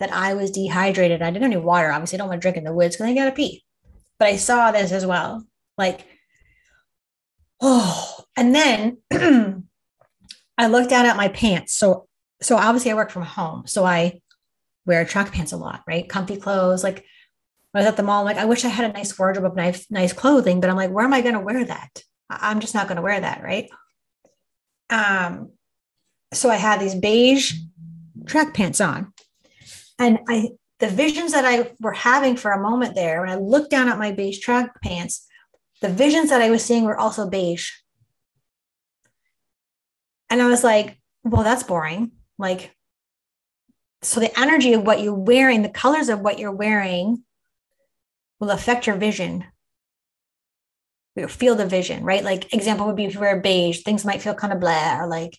that 0.00 0.12
I 0.12 0.34
was 0.34 0.50
dehydrated. 0.50 1.22
I 1.22 1.30
didn't 1.30 1.50
need 1.50 1.58
water. 1.58 1.90
Obviously, 1.90 2.16
I 2.16 2.20
don't 2.20 2.28
want 2.28 2.40
to 2.40 2.44
drink 2.44 2.56
in 2.56 2.64
the 2.64 2.74
woods 2.74 2.96
because 2.96 3.10
I 3.10 3.14
got 3.14 3.26
to 3.26 3.32
pee. 3.32 3.64
But 4.18 4.28
I 4.28 4.36
saw 4.36 4.72
this 4.72 4.92
as 4.92 5.06
well. 5.06 5.44
Like 5.76 6.06
oh, 7.60 8.24
and 8.36 8.54
then 8.54 8.98
I 10.58 10.66
looked 10.66 10.90
down 10.90 11.06
at 11.06 11.16
my 11.16 11.28
pants. 11.28 11.74
So, 11.74 12.08
so 12.40 12.56
obviously 12.56 12.90
I 12.90 12.94
work 12.94 13.10
from 13.10 13.22
home. 13.22 13.66
So 13.66 13.84
I 13.84 14.20
wear 14.86 15.04
track 15.04 15.32
pants 15.32 15.52
a 15.52 15.56
lot, 15.56 15.82
right? 15.86 16.08
Comfy 16.08 16.36
clothes. 16.36 16.82
Like 16.82 17.04
I 17.74 17.78
was 17.78 17.86
at 17.86 17.96
the 17.96 18.02
mall, 18.02 18.20
I'm 18.20 18.26
like, 18.26 18.38
I 18.38 18.46
wish 18.46 18.64
I 18.64 18.68
had 18.68 18.90
a 18.90 18.92
nice 18.92 19.18
wardrobe 19.18 19.44
of 19.44 19.56
nice, 19.56 19.90
nice 19.90 20.12
clothing, 20.12 20.60
but 20.60 20.70
I'm 20.70 20.76
like, 20.76 20.90
where 20.90 21.04
am 21.04 21.14
I 21.14 21.20
going 21.20 21.34
to 21.34 21.40
wear 21.40 21.64
that? 21.64 22.02
I'm 22.30 22.60
just 22.60 22.74
not 22.74 22.88
going 22.88 22.96
to 22.96 23.02
wear 23.02 23.20
that, 23.20 23.42
right? 23.42 23.70
Um, 24.90 25.52
so 26.32 26.50
I 26.50 26.56
had 26.56 26.80
these 26.80 26.94
beige 26.94 27.54
track 28.26 28.54
pants 28.54 28.80
on, 28.80 29.12
and 29.98 30.20
I 30.28 30.50
the 30.78 30.88
visions 30.88 31.32
that 31.32 31.44
I 31.44 31.72
were 31.80 31.92
having 31.92 32.36
for 32.36 32.52
a 32.52 32.60
moment 32.60 32.94
there 32.94 33.20
when 33.20 33.30
I 33.30 33.34
looked 33.34 33.70
down 33.70 33.88
at 33.88 33.98
my 33.98 34.12
beige 34.12 34.38
track 34.38 34.80
pants, 34.80 35.26
the 35.80 35.88
visions 35.88 36.30
that 36.30 36.40
I 36.40 36.50
was 36.50 36.64
seeing 36.64 36.84
were 36.84 36.96
also 36.96 37.28
beige. 37.28 37.70
And 40.30 40.40
I 40.40 40.46
was 40.46 40.62
like, 40.62 41.00
well, 41.24 41.42
that's 41.42 41.64
boring. 41.64 42.12
Like, 42.38 42.74
so 44.02 44.20
the 44.20 44.38
energy 44.38 44.74
of 44.74 44.84
what 44.84 45.00
you're 45.00 45.14
wearing, 45.14 45.62
the 45.62 45.68
colors 45.68 46.08
of 46.08 46.20
what 46.20 46.38
you're 46.38 46.52
wearing 46.52 47.24
will 48.38 48.50
affect 48.50 48.86
your 48.86 48.96
vision, 48.96 49.44
your 51.16 51.26
field 51.28 51.60
of 51.60 51.70
vision, 51.70 52.04
right? 52.04 52.22
Like, 52.22 52.54
example 52.54 52.86
would 52.86 52.94
be 52.94 53.06
if 53.06 53.14
you 53.14 53.20
wear 53.20 53.40
beige, 53.40 53.82
things 53.82 54.04
might 54.04 54.22
feel 54.22 54.34
kind 54.34 54.52
of 54.52 54.60
blah, 54.60 55.00
or 55.00 55.08
like, 55.08 55.36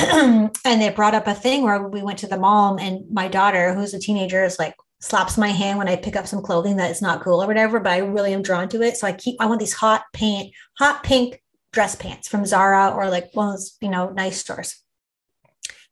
and 0.64 0.82
they 0.82 0.90
brought 0.90 1.14
up 1.14 1.26
a 1.26 1.34
thing 1.34 1.62
where 1.62 1.86
we 1.86 2.02
went 2.02 2.18
to 2.20 2.26
the 2.26 2.38
mall 2.38 2.78
and 2.78 3.10
my 3.10 3.28
daughter, 3.28 3.74
who's 3.74 3.94
a 3.94 3.98
teenager, 3.98 4.44
is 4.44 4.58
like, 4.58 4.74
slaps 5.00 5.38
my 5.38 5.48
hand 5.48 5.78
when 5.78 5.88
I 5.88 5.96
pick 5.96 6.14
up 6.14 6.26
some 6.26 6.42
clothing 6.42 6.76
that 6.76 6.90
is 6.90 7.02
not 7.02 7.22
cool 7.22 7.42
or 7.42 7.46
whatever, 7.46 7.80
but 7.80 7.92
I 7.92 7.98
really 7.98 8.34
am 8.34 8.42
drawn 8.42 8.68
to 8.68 8.82
it. 8.82 8.96
So 8.96 9.06
I 9.06 9.12
keep, 9.12 9.36
I 9.40 9.46
want 9.46 9.60
these 9.60 9.72
hot 9.72 10.04
paint, 10.12 10.54
hot 10.78 11.02
pink 11.02 11.42
dress 11.72 11.96
pants 11.96 12.28
from 12.28 12.44
Zara 12.44 12.90
or 12.90 13.08
like 13.08 13.30
one 13.32 13.48
of 13.48 13.52
those, 13.54 13.76
you 13.80 13.88
know, 13.88 14.10
nice 14.10 14.38
stores. 14.38 14.78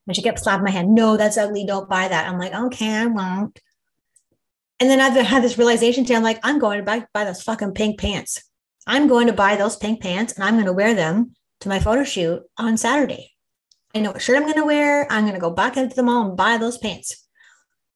And 0.06 0.14
she 0.14 0.22
kept 0.22 0.40
slapping 0.40 0.64
my 0.64 0.70
hand. 0.70 0.94
No, 0.94 1.16
that's 1.16 1.36
ugly. 1.36 1.64
Don't 1.66 1.88
buy 1.88 2.08
that. 2.08 2.28
I'm 2.28 2.38
like, 2.38 2.54
okay, 2.54 2.94
I 2.94 3.06
won't. 3.06 3.58
And 4.80 4.88
then 4.88 5.00
I've 5.00 5.14
had 5.26 5.42
this 5.42 5.58
realization 5.58 6.04
today. 6.04 6.16
I'm 6.16 6.22
like, 6.22 6.40
I'm 6.42 6.58
going 6.58 6.78
to 6.78 6.84
buy, 6.84 7.04
buy 7.12 7.24
those 7.24 7.42
fucking 7.42 7.72
pink 7.72 7.98
pants. 7.98 8.42
I'm 8.86 9.06
going 9.06 9.26
to 9.26 9.32
buy 9.32 9.56
those 9.56 9.76
pink 9.76 10.00
pants 10.00 10.32
and 10.32 10.44
I'm 10.44 10.54
going 10.54 10.66
to 10.66 10.72
wear 10.72 10.94
them 10.94 11.34
to 11.60 11.68
my 11.68 11.80
photo 11.80 12.04
shoot 12.04 12.42
on 12.56 12.76
Saturday. 12.76 13.32
I 13.94 14.00
know 14.00 14.12
what 14.12 14.22
shirt 14.22 14.36
I'm 14.36 14.42
going 14.42 14.54
to 14.54 14.64
wear. 14.64 15.10
I'm 15.10 15.24
going 15.24 15.34
to 15.34 15.40
go 15.40 15.50
back 15.50 15.76
into 15.76 15.96
the 15.96 16.02
mall 16.02 16.28
and 16.28 16.36
buy 16.36 16.56
those 16.58 16.78
pants. 16.78 17.26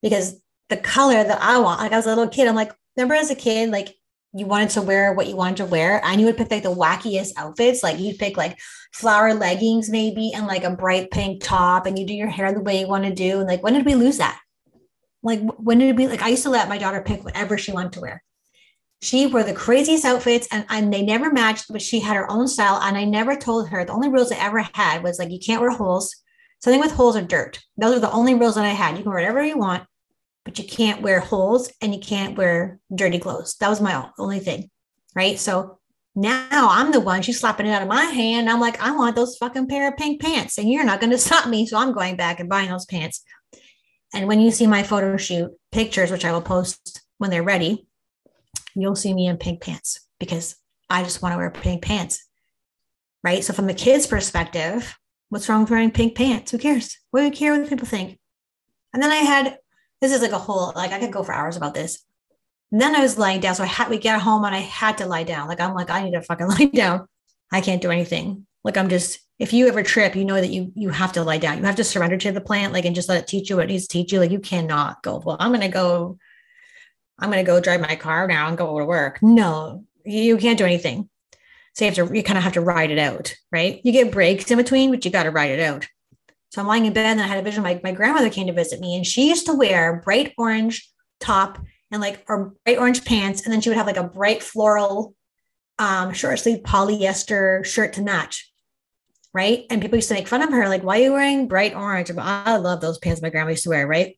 Because 0.01 0.41
the 0.69 0.77
color 0.77 1.23
that 1.23 1.41
I 1.41 1.59
want, 1.59 1.79
like 1.79 1.91
I 1.91 1.97
was 1.97 2.05
a 2.05 2.09
little 2.09 2.27
kid, 2.27 2.47
I'm 2.47 2.55
like, 2.55 2.71
remember 2.97 3.15
as 3.15 3.31
a 3.31 3.35
kid, 3.35 3.69
like 3.69 3.95
you 4.33 4.45
wanted 4.45 4.71
to 4.71 4.81
wear 4.81 5.13
what 5.13 5.27
you 5.27 5.35
wanted 5.35 5.57
to 5.57 5.65
wear? 5.65 6.03
And 6.03 6.19
you 6.19 6.25
would 6.25 6.37
pick 6.37 6.51
like 6.51 6.63
the 6.63 6.73
wackiest 6.73 7.33
outfits. 7.37 7.83
Like 7.83 7.99
you'd 7.99 8.17
pick 8.17 8.35
like 8.35 8.57
flower 8.91 9.33
leggings 9.33 9.89
maybe 9.89 10.33
and 10.33 10.47
like 10.47 10.63
a 10.63 10.75
bright 10.75 11.11
pink 11.11 11.43
top 11.43 11.85
and 11.85 11.97
you 11.97 12.05
do 12.05 12.13
your 12.13 12.27
hair 12.27 12.51
the 12.53 12.61
way 12.61 12.79
you 12.79 12.87
want 12.87 13.05
to 13.05 13.13
do. 13.13 13.39
And 13.39 13.47
like 13.47 13.63
when 13.63 13.73
did 13.73 13.85
we 13.85 13.95
lose 13.95 14.17
that? 14.17 14.39
Like 15.21 15.41
when 15.57 15.79
did 15.79 15.97
we 15.97 16.07
like 16.07 16.21
i 16.21 16.27
used 16.27 16.43
to 16.43 16.49
let 16.49 16.67
my 16.67 16.77
daughter 16.77 17.01
pick 17.01 17.23
whatever 17.23 17.57
she 17.57 17.71
wanted 17.71 17.93
to 17.93 18.01
wear 18.01 18.21
she 19.03 19.27
wore 19.27 19.43
the 19.43 19.53
craziest 19.53 20.05
outfits 20.05 20.47
and, 20.51 20.65
and 20.69 20.93
they 20.93 21.01
never 21.01 21.31
matched 21.31 21.65
but 21.69 21.81
she 21.81 21.99
had 21.99 22.15
her 22.15 22.29
own 22.31 22.47
style 22.47 22.79
and 22.81 22.97
i 22.97 23.03
never 23.03 23.35
told 23.35 23.69
her 23.69 23.83
the 23.83 23.93
only 23.93 24.09
rules 24.09 24.31
i 24.31 24.37
ever 24.37 24.67
had 24.73 25.03
was 25.03 25.19
like 25.19 25.31
you 25.31 25.39
can't 25.39 25.61
wear 25.61 25.71
holes 25.71 26.15
something 26.59 26.81
with 26.81 26.91
holes 26.91 27.15
or 27.15 27.21
dirt 27.21 27.59
those 27.77 27.95
are 27.95 27.99
the 27.99 28.11
only 28.11 28.33
rules 28.33 28.55
that 28.55 28.65
i 28.65 28.69
had 28.69 28.97
you 28.97 29.03
can 29.03 29.11
wear 29.11 29.19
whatever 29.19 29.43
you 29.43 29.57
want 29.57 29.83
but 30.45 30.59
you 30.59 30.65
can't 30.65 31.01
wear 31.01 31.19
holes 31.19 31.71
and 31.81 31.93
you 31.93 31.99
can't 31.99 32.37
wear 32.37 32.79
dirty 32.93 33.19
clothes. 33.19 33.55
That 33.59 33.69
was 33.69 33.81
my 33.81 34.09
only 34.17 34.39
thing. 34.39 34.69
Right. 35.15 35.39
So 35.39 35.79
now 36.15 36.47
I'm 36.51 36.91
the 36.91 36.99
one, 36.99 37.21
she's 37.21 37.39
slapping 37.39 37.65
it 37.65 37.71
out 37.71 37.81
of 37.81 37.87
my 37.87 38.03
hand. 38.03 38.49
I'm 38.49 38.59
like, 38.59 38.81
I 38.81 38.91
want 38.91 39.15
those 39.15 39.37
fucking 39.37 39.67
pair 39.67 39.87
of 39.87 39.97
pink 39.97 40.21
pants 40.21 40.57
and 40.57 40.69
you're 40.69 40.83
not 40.83 40.99
going 40.99 41.11
to 41.11 41.17
stop 41.17 41.47
me. 41.47 41.65
So 41.65 41.77
I'm 41.77 41.93
going 41.93 42.15
back 42.15 42.39
and 42.39 42.49
buying 42.49 42.69
those 42.69 42.85
pants. 42.85 43.23
And 44.13 44.27
when 44.27 44.39
you 44.39 44.51
see 44.51 44.67
my 44.67 44.83
photo 44.83 45.17
shoot 45.17 45.51
pictures, 45.71 46.11
which 46.11 46.25
I 46.25 46.31
will 46.31 46.41
post 46.41 47.01
when 47.17 47.31
they're 47.31 47.41
ready, 47.41 47.87
you'll 48.81 48.95
see 48.95 49.13
me 49.13 49.27
in 49.27 49.37
pink 49.37 49.61
pants 49.61 50.07
because 50.19 50.55
I 50.89 51.03
just 51.03 51.21
want 51.21 51.33
to 51.33 51.37
wear 51.37 51.49
pink 51.51 51.81
pants. 51.81 52.25
Right. 53.23 53.43
So 53.43 53.53
from 53.53 53.67
the 53.67 53.73
kids' 53.73 54.07
perspective, 54.07 54.97
what's 55.29 55.47
wrong 55.47 55.61
with 55.61 55.71
wearing 55.71 55.91
pink 55.91 56.15
pants? 56.15 56.51
Who 56.51 56.57
cares? 56.57 56.97
What 57.11 57.21
do 57.21 57.25
you 57.25 57.31
care 57.31 57.57
what 57.57 57.69
people 57.69 57.87
think? 57.87 58.19
And 58.93 59.01
then 59.01 59.11
I 59.11 59.17
had 59.17 59.57
this 60.01 60.11
is 60.11 60.21
like 60.21 60.31
a 60.31 60.37
whole 60.37 60.73
like 60.75 60.91
I 60.91 60.99
could 60.99 61.13
go 61.13 61.23
for 61.23 61.33
hours 61.33 61.55
about 61.55 61.73
this. 61.73 62.03
And 62.71 62.81
then 62.81 62.95
I 62.95 63.01
was 63.01 63.17
lying 63.17 63.39
down. 63.39 63.55
So 63.55 63.63
I 63.63 63.67
had 63.67 63.89
we 63.89 63.97
get 63.97 64.21
home 64.21 64.43
and 64.43 64.53
I 64.53 64.59
had 64.59 64.97
to 64.97 65.05
lie 65.05 65.23
down. 65.23 65.47
Like 65.47 65.61
I'm 65.61 65.73
like, 65.73 65.89
I 65.89 66.03
need 66.03 66.11
to 66.11 66.21
fucking 66.21 66.47
lie 66.59 66.65
down. 66.65 67.07
I 67.51 67.61
can't 67.61 67.81
do 67.81 67.91
anything. 67.91 68.45
Like 68.63 68.77
I'm 68.77 68.89
just 68.89 69.19
if 69.39 69.51
you 69.51 69.67
ever 69.67 69.83
trip, 69.83 70.15
you 70.15 70.25
know 70.25 70.39
that 70.39 70.49
you 70.49 70.71
you 70.75 70.89
have 70.89 71.13
to 71.13 71.23
lie 71.23 71.37
down. 71.37 71.57
You 71.57 71.63
have 71.63 71.75
to 71.77 71.83
surrender 71.83 72.17
to 72.17 72.31
the 72.31 72.41
plant, 72.41 72.73
like 72.73 72.85
and 72.85 72.95
just 72.95 73.09
let 73.09 73.21
it 73.21 73.27
teach 73.27 73.49
you 73.49 73.55
what 73.55 73.65
it 73.65 73.69
needs 73.69 73.87
to 73.87 73.93
teach 73.93 74.11
you. 74.11 74.19
Like 74.19 74.31
you 74.31 74.39
cannot 74.39 75.01
go, 75.03 75.21
well, 75.25 75.37
I'm 75.39 75.51
gonna 75.51 75.69
go, 75.69 76.17
I'm 77.23 77.29
gonna 77.29 77.45
go 77.45 77.61
drive 77.61 77.79
my 77.79 77.95
car 77.95 78.27
now 78.27 78.49
and 78.49 78.57
go 78.57 78.67
over 78.67 78.81
to 78.81 78.85
work. 78.85 79.23
No, 79.23 79.85
you 80.03 80.35
can't 80.37 80.57
do 80.57 80.65
anything. 80.65 81.09
So 81.73 81.85
you 81.85 81.91
have 81.91 82.09
to 82.09 82.15
you 82.15 82.21
kind 82.21 82.37
of 82.37 82.43
have 82.43 82.53
to 82.53 82.61
ride 82.61 82.91
it 82.91 82.99
out, 82.99 83.33
right? 83.49 83.79
You 83.85 83.93
get 83.93 84.11
breaks 84.11 84.51
in 84.51 84.57
between, 84.57 84.91
but 84.91 85.05
you 85.05 85.09
got 85.09 85.23
to 85.23 85.31
ride 85.31 85.51
it 85.51 85.61
out. 85.61 85.87
So 86.51 86.59
I'm 86.59 86.67
lying 86.67 86.85
in 86.85 86.91
bed 86.91 87.05
and 87.05 87.21
I 87.21 87.27
had 87.27 87.39
a 87.39 87.41
vision. 87.41 87.63
My, 87.63 87.79
my 87.81 87.93
grandmother 87.93 88.29
came 88.29 88.47
to 88.47 88.53
visit 88.53 88.81
me 88.81 88.97
and 88.97 89.07
she 89.07 89.29
used 89.29 89.45
to 89.45 89.53
wear 89.53 90.01
bright 90.03 90.33
orange 90.37 90.87
top 91.21 91.59
and 91.91 92.01
like 92.01 92.25
or 92.27 92.53
bright 92.65 92.77
orange 92.77 93.05
pants. 93.05 93.43
And 93.43 93.53
then 93.53 93.61
she 93.61 93.69
would 93.69 93.77
have 93.77 93.87
like 93.87 93.97
a 93.97 94.03
bright 94.03 94.43
floral 94.43 95.15
um, 95.79 96.11
short 96.11 96.39
sleeve 96.39 96.59
polyester 96.63 97.65
shirt 97.65 97.93
to 97.93 98.01
match. 98.01 98.51
Right. 99.33 99.65
And 99.69 99.81
people 99.81 99.95
used 99.95 100.09
to 100.09 100.13
make 100.13 100.27
fun 100.27 100.43
of 100.43 100.51
her, 100.51 100.69
like, 100.69 100.83
why 100.83 100.99
are 100.99 101.03
you 101.03 101.13
wearing 101.13 101.47
bright 101.47 101.73
orange? 101.73 102.11
I 102.11 102.57
love 102.57 102.81
those 102.81 102.99
pants 102.99 103.21
my 103.21 103.29
grandma 103.31 103.51
used 103.51 103.63
to 103.63 103.69
wear. 103.69 103.87
Right. 103.87 104.17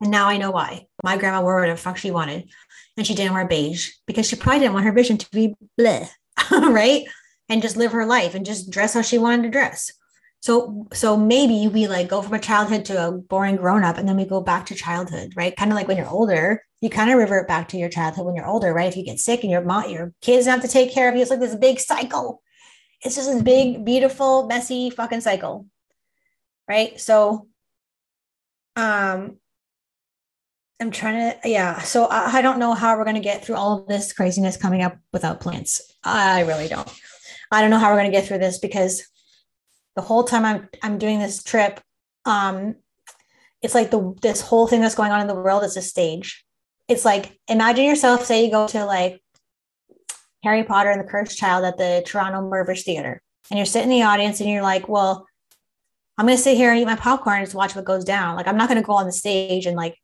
And 0.00 0.10
now 0.10 0.28
I 0.28 0.36
know 0.36 0.50
why. 0.50 0.86
My 1.02 1.16
grandma 1.16 1.42
wore 1.42 1.60
whatever 1.60 1.76
fuck 1.76 1.96
she 1.96 2.10
wanted. 2.10 2.50
And 2.96 3.06
she 3.06 3.14
didn't 3.14 3.34
wear 3.34 3.46
beige 3.46 3.90
because 4.06 4.26
she 4.26 4.36
probably 4.36 4.60
didn't 4.60 4.74
want 4.74 4.86
her 4.86 4.92
vision 4.92 5.18
to 5.18 5.30
be 5.30 5.54
bleh. 5.78 6.08
right. 6.50 7.04
And 7.48 7.62
just 7.62 7.76
live 7.76 7.92
her 7.92 8.06
life 8.06 8.34
and 8.34 8.44
just 8.44 8.70
dress 8.70 8.94
how 8.94 9.02
she 9.02 9.18
wanted 9.18 9.44
to 9.44 9.50
dress. 9.50 9.92
So 10.40 10.86
so 10.92 11.16
maybe 11.16 11.68
we 11.68 11.88
like 11.88 12.08
go 12.08 12.22
from 12.22 12.34
a 12.34 12.38
childhood 12.38 12.84
to 12.86 13.08
a 13.08 13.12
boring 13.12 13.56
grown 13.56 13.82
up 13.82 13.98
and 13.98 14.08
then 14.08 14.16
we 14.16 14.24
go 14.24 14.40
back 14.40 14.66
to 14.66 14.74
childhood, 14.74 15.32
right? 15.36 15.56
Kind 15.56 15.72
of 15.72 15.76
like 15.76 15.88
when 15.88 15.96
you're 15.96 16.08
older, 16.08 16.62
you 16.80 16.90
kind 16.90 17.10
of 17.10 17.18
revert 17.18 17.48
back 17.48 17.68
to 17.68 17.76
your 17.76 17.88
childhood 17.88 18.24
when 18.24 18.36
you're 18.36 18.46
older, 18.46 18.72
right? 18.72 18.88
If 18.88 18.96
you 18.96 19.04
get 19.04 19.18
sick 19.18 19.42
and 19.42 19.50
your 19.50 19.62
mom, 19.62 19.90
your 19.90 20.12
kids 20.20 20.46
have 20.46 20.62
to 20.62 20.68
take 20.68 20.92
care 20.92 21.08
of 21.08 21.16
you, 21.16 21.22
it's 21.22 21.30
like 21.30 21.40
this 21.40 21.56
big 21.56 21.80
cycle. 21.80 22.40
It's 23.02 23.16
just 23.16 23.30
this 23.30 23.42
big, 23.42 23.84
beautiful, 23.84 24.46
messy 24.46 24.90
fucking 24.90 25.22
cycle. 25.22 25.66
Right. 26.68 27.00
So 27.00 27.48
um 28.76 29.38
I'm 30.80 30.90
trying 30.90 31.32
to, 31.40 31.48
yeah. 31.48 31.80
So 31.80 32.06
I, 32.06 32.36
I 32.38 32.42
don't 32.42 32.58
know 32.58 32.72
how 32.72 32.96
we're 32.96 33.04
going 33.04 33.16
to 33.16 33.20
get 33.20 33.44
through 33.44 33.56
all 33.56 33.80
of 33.80 33.88
this 33.88 34.12
craziness 34.12 34.56
coming 34.56 34.82
up 34.82 34.96
without 35.12 35.40
plants. 35.40 35.80
I 36.04 36.42
really 36.42 36.68
don't. 36.68 36.88
I 37.50 37.60
don't 37.60 37.70
know 37.70 37.78
how 37.78 37.90
we're 37.90 37.98
going 37.98 38.10
to 38.10 38.16
get 38.16 38.26
through 38.26 38.38
this 38.38 38.58
because 38.58 39.02
the 39.96 40.02
whole 40.02 40.22
time 40.22 40.44
I'm 40.44 40.68
I'm 40.82 40.98
doing 40.98 41.18
this 41.18 41.42
trip, 41.42 41.80
um, 42.24 42.76
it's 43.62 43.74
like 43.74 43.90
the 43.90 44.14
this 44.22 44.40
whole 44.40 44.68
thing 44.68 44.80
that's 44.80 44.94
going 44.94 45.10
on 45.10 45.20
in 45.20 45.26
the 45.26 45.34
world 45.34 45.64
is 45.64 45.76
a 45.76 45.82
stage. 45.82 46.44
It's 46.86 47.04
like 47.04 47.36
imagine 47.48 47.84
yourself, 47.84 48.24
say 48.24 48.44
you 48.44 48.50
go 48.50 48.68
to 48.68 48.84
like 48.84 49.20
Harry 50.44 50.62
Potter 50.62 50.90
and 50.90 51.00
the 51.00 51.08
Cursed 51.08 51.36
Child 51.36 51.64
at 51.64 51.78
the 51.78 52.04
Toronto 52.06 52.48
Mirvish 52.48 52.84
Theater, 52.84 53.20
and 53.50 53.58
you're 53.58 53.66
sitting 53.66 53.90
in 53.90 53.98
the 53.98 54.06
audience 54.06 54.40
and 54.40 54.48
you're 54.48 54.62
like, 54.62 54.88
well, 54.88 55.26
I'm 56.16 56.26
gonna 56.26 56.38
sit 56.38 56.56
here 56.56 56.70
and 56.70 56.78
eat 56.78 56.84
my 56.84 56.94
popcorn 56.94 57.38
and 57.38 57.46
just 57.46 57.56
watch 57.56 57.74
what 57.74 57.84
goes 57.84 58.04
down. 58.04 58.36
Like 58.36 58.46
I'm 58.46 58.56
not 58.56 58.68
gonna 58.68 58.82
go 58.82 58.92
on 58.92 59.06
the 59.06 59.12
stage 59.12 59.66
and 59.66 59.76
like 59.76 59.96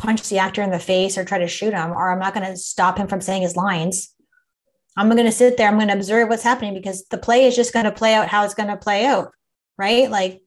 punch 0.00 0.28
the 0.28 0.38
actor 0.38 0.62
in 0.62 0.70
the 0.70 0.78
face 0.78 1.16
or 1.16 1.24
try 1.24 1.38
to 1.38 1.48
shoot 1.48 1.74
him, 1.74 1.92
or 1.92 2.10
I'm 2.10 2.18
not 2.18 2.34
gonna 2.34 2.56
stop 2.56 2.98
him 2.98 3.06
from 3.06 3.20
saying 3.20 3.42
his 3.42 3.56
lines. 3.56 4.14
I'm 4.96 5.08
going 5.08 5.24
to 5.24 5.32
sit 5.32 5.56
there. 5.56 5.68
I'm 5.68 5.76
going 5.76 5.88
to 5.88 5.94
observe 5.94 6.28
what's 6.28 6.42
happening 6.42 6.74
because 6.74 7.04
the 7.06 7.16
play 7.16 7.44
is 7.44 7.56
just 7.56 7.72
going 7.72 7.84
to 7.84 7.92
play 7.92 8.14
out 8.14 8.28
how 8.28 8.44
it's 8.44 8.54
going 8.54 8.68
to 8.68 8.76
play 8.76 9.06
out. 9.06 9.32
Right. 9.78 10.10
Like, 10.10 10.42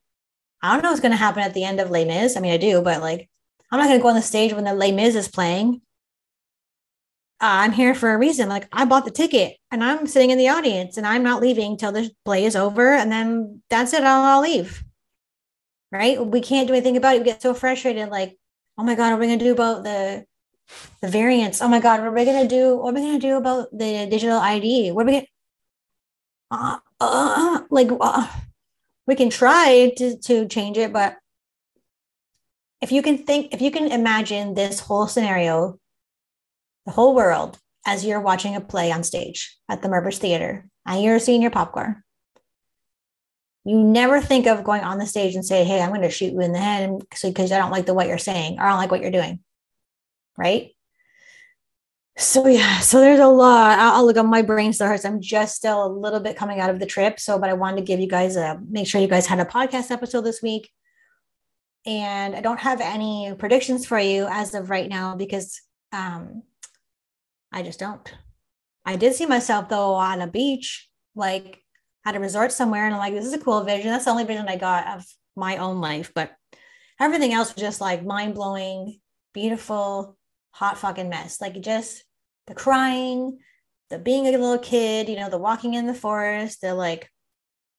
I 0.62 0.74
don't 0.74 0.84
know 0.84 0.89
what's 0.89 1.02
going 1.02 1.13
to 1.13 1.18
happen 1.18 1.42
at 1.42 1.54
the 1.54 1.63
end 1.63 1.80
of 1.80 1.89
Les 1.89 2.06
Mis. 2.06 2.38
I 2.38 2.39
mean, 2.39 2.52
I 2.52 2.58
do, 2.58 2.82
but 2.82 3.02
like, 3.02 3.30
I'm 3.72 3.80
not 3.80 3.88
going 3.88 3.98
to 3.98 4.02
go 4.04 4.10
on 4.10 4.16
the 4.16 4.22
stage 4.22 4.54
when 4.54 4.66
the 4.66 4.74
Les 4.74 4.92
Mis 4.92 5.16
is 5.16 5.28
playing. 5.28 5.82
Uh, 7.42 7.66
I'm 7.66 7.72
here 7.72 7.96
for 7.96 8.13
a 8.13 8.18
reason. 8.18 8.48
Like, 8.48 8.68
I 8.72 8.86
bought 8.86 9.06
the 9.06 9.12
ticket 9.12 9.58
and 9.72 9.84
I'm 9.84 10.08
sitting 10.08 10.30
in 10.30 10.38
the 10.38 10.50
audience 10.50 10.98
and 10.98 11.08
I'm 11.08 11.24
not 11.24 11.42
leaving 11.42 11.78
till 11.78 11.92
the 11.92 12.12
play 12.24 12.46
is 12.46 12.56
over. 12.56 12.94
And 12.94 13.12
then 13.12 13.63
that's 13.70 13.94
it. 13.94 14.04
I'll, 14.04 14.24
I'll 14.24 14.42
leave. 14.42 14.84
Right. 15.92 16.24
We 16.24 16.42
can't 16.42 16.68
do 16.68 16.74
anything 16.74 16.98
about 16.98 17.16
it. 17.16 17.20
We 17.20 17.26
get 17.26 17.42
so 17.42 17.54
frustrated. 17.54 18.10
Like, 18.10 18.38
oh 18.78 18.84
my 18.84 18.96
God, 18.96 19.12
what 19.12 19.18
are 19.18 19.20
we 19.20 19.28
to 19.28 19.38
do 19.38 19.52
about 19.54 19.84
the 19.84 20.26
the 21.02 21.08
variants. 21.08 21.62
Oh 21.62 21.68
my 21.68 21.80
God, 21.80 22.00
what 22.00 22.08
are 22.08 22.12
we 22.12 22.26
gonna 22.26 22.48
do? 22.48 22.78
What 22.78 22.92
are 22.92 22.96
we 22.96 23.02
gonna 23.02 23.20
do 23.20 23.38
about 23.38 23.70
the 23.72 24.08
digital 24.10 24.40
ID? 24.40 24.92
What 24.92 25.04
are 25.04 25.06
we 25.08 25.12
gonna 25.14 25.28
uh, 26.52 26.78
uh, 27.00 27.62
like? 27.70 27.90
Uh, 28.00 28.28
we 29.08 29.16
can 29.16 29.30
try 29.30 29.92
to 29.98 30.18
to 30.18 30.48
change 30.48 30.78
it, 30.78 30.94
but 30.94 31.18
if 32.82 32.92
you 32.92 33.02
can 33.02 33.18
think, 33.18 33.54
if 33.54 33.62
you 33.62 33.72
can 33.72 33.92
imagine 33.92 34.54
this 34.54 34.80
whole 34.80 35.08
scenario, 35.08 35.80
the 36.86 36.92
whole 36.92 37.16
world 37.16 37.58
as 37.86 38.06
you're 38.06 38.22
watching 38.22 38.56
a 38.56 38.62
play 38.62 38.92
on 38.92 39.04
stage 39.04 39.58
at 39.68 39.82
the 39.82 39.90
Mirvish 39.90 40.18
Theater, 40.18 40.68
and 40.86 41.04
you're 41.04 41.20
seeing 41.20 41.42
your 41.42 41.52
popcorn. 41.52 42.04
You 43.65 43.82
never 43.82 44.21
think 44.21 44.45
of 44.45 44.63
going 44.63 44.82
on 44.82 44.97
the 44.97 45.06
stage 45.06 45.36
and 45.36 45.45
say, 45.45 45.63
"Hey, 45.63 45.82
I'm 45.82 45.89
going 45.89 46.02
to 46.02 46.10
shoot 46.10 46.34
you 46.34 46.41
in 46.41 46.52
the 46.52 46.60
head 46.60 46.99
because 47.10 47.52
I 47.52 47.58
don't 47.58 47.71
like 47.71 47.86
the 47.86 47.93
what 47.93 48.08
you're 48.08 48.17
saying 48.17 48.60
or 48.60 48.63
I 48.63 48.69
don't 48.69 48.80
like 48.80 48.91
what 48.91 49.02
you're 49.02 49.12
doing." 49.12 49.39
right? 50.38 50.71
So 52.17 52.47
yeah, 52.47 52.80
so 52.80 52.99
there's 52.99 53.19
a 53.19 53.28
lot. 53.28 53.80
I'll, 53.80 54.06
look 54.06 54.17
at 54.17 54.26
my 54.26 54.43
brain 54.43 54.71
still 54.71 54.88
hurts. 54.88 55.06
I'm 55.06 55.21
just 55.21 55.56
still 55.56 55.86
a 55.86 55.88
little 55.88 56.19
bit 56.19 56.38
coming 56.38 56.60
out 56.60 56.69
of 56.69 56.80
the 56.80 56.86
trip. 56.86 57.19
So, 57.19 57.39
but 57.39 57.49
I 57.49 57.54
wanted 57.54 57.78
to 57.78 57.84
give 57.84 57.99
you 57.99 58.08
guys 58.08 58.36
a 58.36 58.60
make 58.69 58.88
sure 58.88 59.02
you 59.02 59.08
guys 59.08 59.26
had 59.26 59.39
a 59.39 59.45
podcast 59.45 59.89
episode 59.89 60.21
this 60.21 60.41
week. 60.41 60.69
And 61.86 62.36
I 62.36 62.41
don't 62.41 62.60
have 62.60 62.82
any 62.82 63.34
predictions 63.38 63.86
for 63.86 63.99
you 63.99 64.28
as 64.30 64.54
of 64.54 64.69
right 64.69 64.88
now 64.88 65.15
because 65.15 65.60
um 65.91 66.43
I 67.52 67.63
just 67.63 67.80
don't. 67.80 68.13
I 68.86 68.95
did 68.95 69.15
see 69.15 69.26
myself 69.26 69.69
though 69.69 69.93
on 69.93 70.21
a 70.21 70.28
beach, 70.28 70.88
like 71.15 71.62
at 72.06 72.16
a 72.16 72.20
resort 72.20 72.52
somewhere, 72.52 72.86
and 72.86 72.94
I'm 72.94 73.00
like, 73.00 73.13
this 73.13 73.26
is 73.26 73.34
a 73.34 73.39
cool 73.39 73.63
vision. 73.63 73.89
That's 73.89 74.06
the 74.06 74.12
only 74.12 74.26
vision 74.26 74.48
I 74.48 74.58
got 74.58 74.98
of 74.98 75.06
my 75.36 75.58
own 75.58 75.82
life, 75.82 76.12
but 76.13 76.32
everything 77.00 77.34
else 77.34 77.54
was 77.54 77.62
just 77.62 77.82
like 77.82 78.06
mind 78.06 78.36
blowing, 78.36 79.00
beautiful, 79.34 80.18
hot 80.52 80.78
fucking 80.78 81.10
mess. 81.10 81.42
Like 81.42 81.60
just 81.62 82.04
the 82.48 82.54
crying, 82.54 83.39
the 83.89 84.00
being 84.00 84.28
a 84.28 84.32
little 84.32 84.60
kid, 84.60 85.10
you 85.10 85.16
know, 85.16 85.30
the 85.30 85.38
walking 85.38 85.74
in 85.74 85.88
the 85.88 85.94
forest, 85.94 86.62
the 86.62 86.74
like 86.74 87.10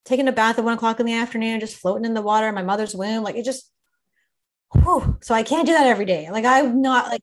taking 0.05 0.29
a 0.29 0.33
bath 0.33 0.59
at 0.59 0.65
one 0.65 0.75
o'clock 0.75 1.01
in 1.01 1.07
the 1.07 1.15
afternoon, 1.15 1.61
just 1.61 1.77
floating 1.77 2.05
in 2.05 2.15
the 2.15 2.23
water 2.23 2.49
in 2.49 2.55
my 2.55 2.63
mother's 2.63 2.95
womb. 2.95 3.23
Like 3.23 3.37
it 3.37 3.45
just, 3.45 3.71
whew. 4.73 5.19
so 5.23 5.35
I 5.35 5.43
can't 5.43 5.67
do 5.67 5.73
that 5.73 5.87
every 5.87 6.05
day. 6.05 6.29
Like 6.31 6.45
I'm 6.45 6.83
not 6.83 7.09
like, 7.09 7.23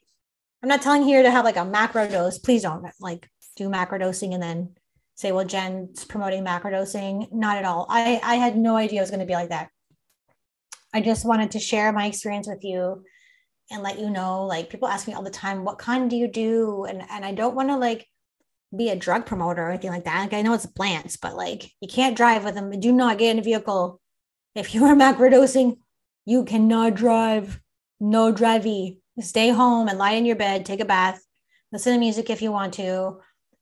I'm 0.63 0.69
not 0.69 0.81
telling 0.81 1.03
here 1.03 1.23
to 1.23 1.31
have 1.31 1.45
like 1.45 1.57
a 1.57 1.65
macro 1.65 2.07
dose. 2.07 2.37
Please 2.37 2.63
don't 2.63 2.85
like 2.99 3.27
do 3.55 3.69
macro 3.69 3.97
dosing 3.97 4.33
and 4.33 4.41
then 4.41 4.75
say, 5.15 5.31
well, 5.31 5.45
Jen's 5.45 6.05
promoting 6.05 6.43
macro 6.43 6.71
dosing. 6.71 7.27
Not 7.31 7.57
at 7.57 7.65
all. 7.65 7.85
I, 7.89 8.19
I 8.23 8.35
had 8.35 8.57
no 8.57 8.75
idea 8.75 8.99
it 8.99 9.03
was 9.03 9.11
going 9.11 9.19
to 9.19 9.25
be 9.25 9.33
like 9.33 9.49
that. 9.49 9.69
I 10.93 11.01
just 11.01 11.25
wanted 11.25 11.51
to 11.51 11.59
share 11.59 11.91
my 11.93 12.07
experience 12.07 12.47
with 12.47 12.63
you 12.63 13.03
and 13.69 13.81
let 13.81 13.99
you 13.99 14.09
know 14.09 14.45
like 14.45 14.69
people 14.69 14.89
ask 14.89 15.07
me 15.07 15.13
all 15.13 15.23
the 15.23 15.29
time 15.29 15.63
what 15.63 15.79
kind 15.79 16.09
do 16.09 16.17
you 16.17 16.27
do? 16.27 16.83
And 16.83 17.01
and 17.09 17.23
i 17.23 17.33
don't 17.33 17.55
want 17.55 17.69
to 17.69 17.77
like 17.77 18.05
be 18.75 18.89
a 18.89 18.95
drug 18.97 19.25
promoter 19.25 19.63
or 19.63 19.69
anything 19.69 19.91
like 19.91 20.03
that. 20.03 20.19
Like 20.19 20.33
i 20.33 20.41
know 20.41 20.53
it's 20.53 20.65
plants 20.65 21.15
but 21.15 21.37
like 21.37 21.71
you 21.79 21.87
can't 21.87 22.17
drive 22.17 22.43
with 22.43 22.55
them. 22.55 22.77
Do 22.77 22.91
not 22.91 23.17
get 23.17 23.31
in 23.31 23.39
a 23.39 23.43
vehicle. 23.43 24.01
If 24.53 24.75
you 24.75 24.83
are 24.83 24.95
macrodosing 24.95 25.77
you 26.25 26.45
cannot 26.45 26.95
drive. 26.95 27.59
No 27.99 28.33
drivey. 28.33 28.97
Stay 29.19 29.49
home 29.49 29.87
and 29.87 29.97
lie 29.97 30.13
in 30.13 30.25
your 30.25 30.35
bed. 30.35 30.65
Take 30.65 30.79
a 30.79 30.85
bath. 30.85 31.21
Listen 31.71 31.93
to 31.93 31.99
music 31.99 32.29
if 32.29 32.41
you 32.41 32.51
want 32.51 32.73
to 32.75 33.19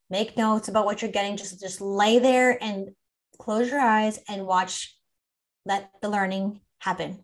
make 0.10 0.38
notes 0.38 0.68
about 0.68 0.86
what 0.86 1.02
you're 1.02 1.12
getting 1.12 1.38
just 1.38 1.60
just 1.60 1.82
lay 1.82 2.20
there 2.20 2.62
and 2.64 2.90
close 3.38 3.70
your 3.70 3.80
eyes 3.80 4.20
and 4.28 4.46
watch 4.46 4.96
let 5.66 5.92
the 6.02 6.10
learning 6.10 6.60
happen 6.80 7.24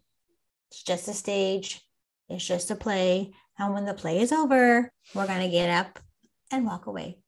it's 0.69 0.83
just 0.83 1.07
a 1.07 1.13
stage 1.13 1.85
it's 2.29 2.45
just 2.45 2.71
a 2.71 2.75
play. 2.75 3.33
And 3.57 3.73
when 3.73 3.85
the 3.85 3.93
play 3.93 4.19
is 4.19 4.31
over, 4.31 4.91
we're 5.13 5.27
going 5.27 5.41
to 5.41 5.49
get 5.49 5.69
up 5.69 5.99
and 6.51 6.65
walk 6.65 6.87
away. 6.87 7.19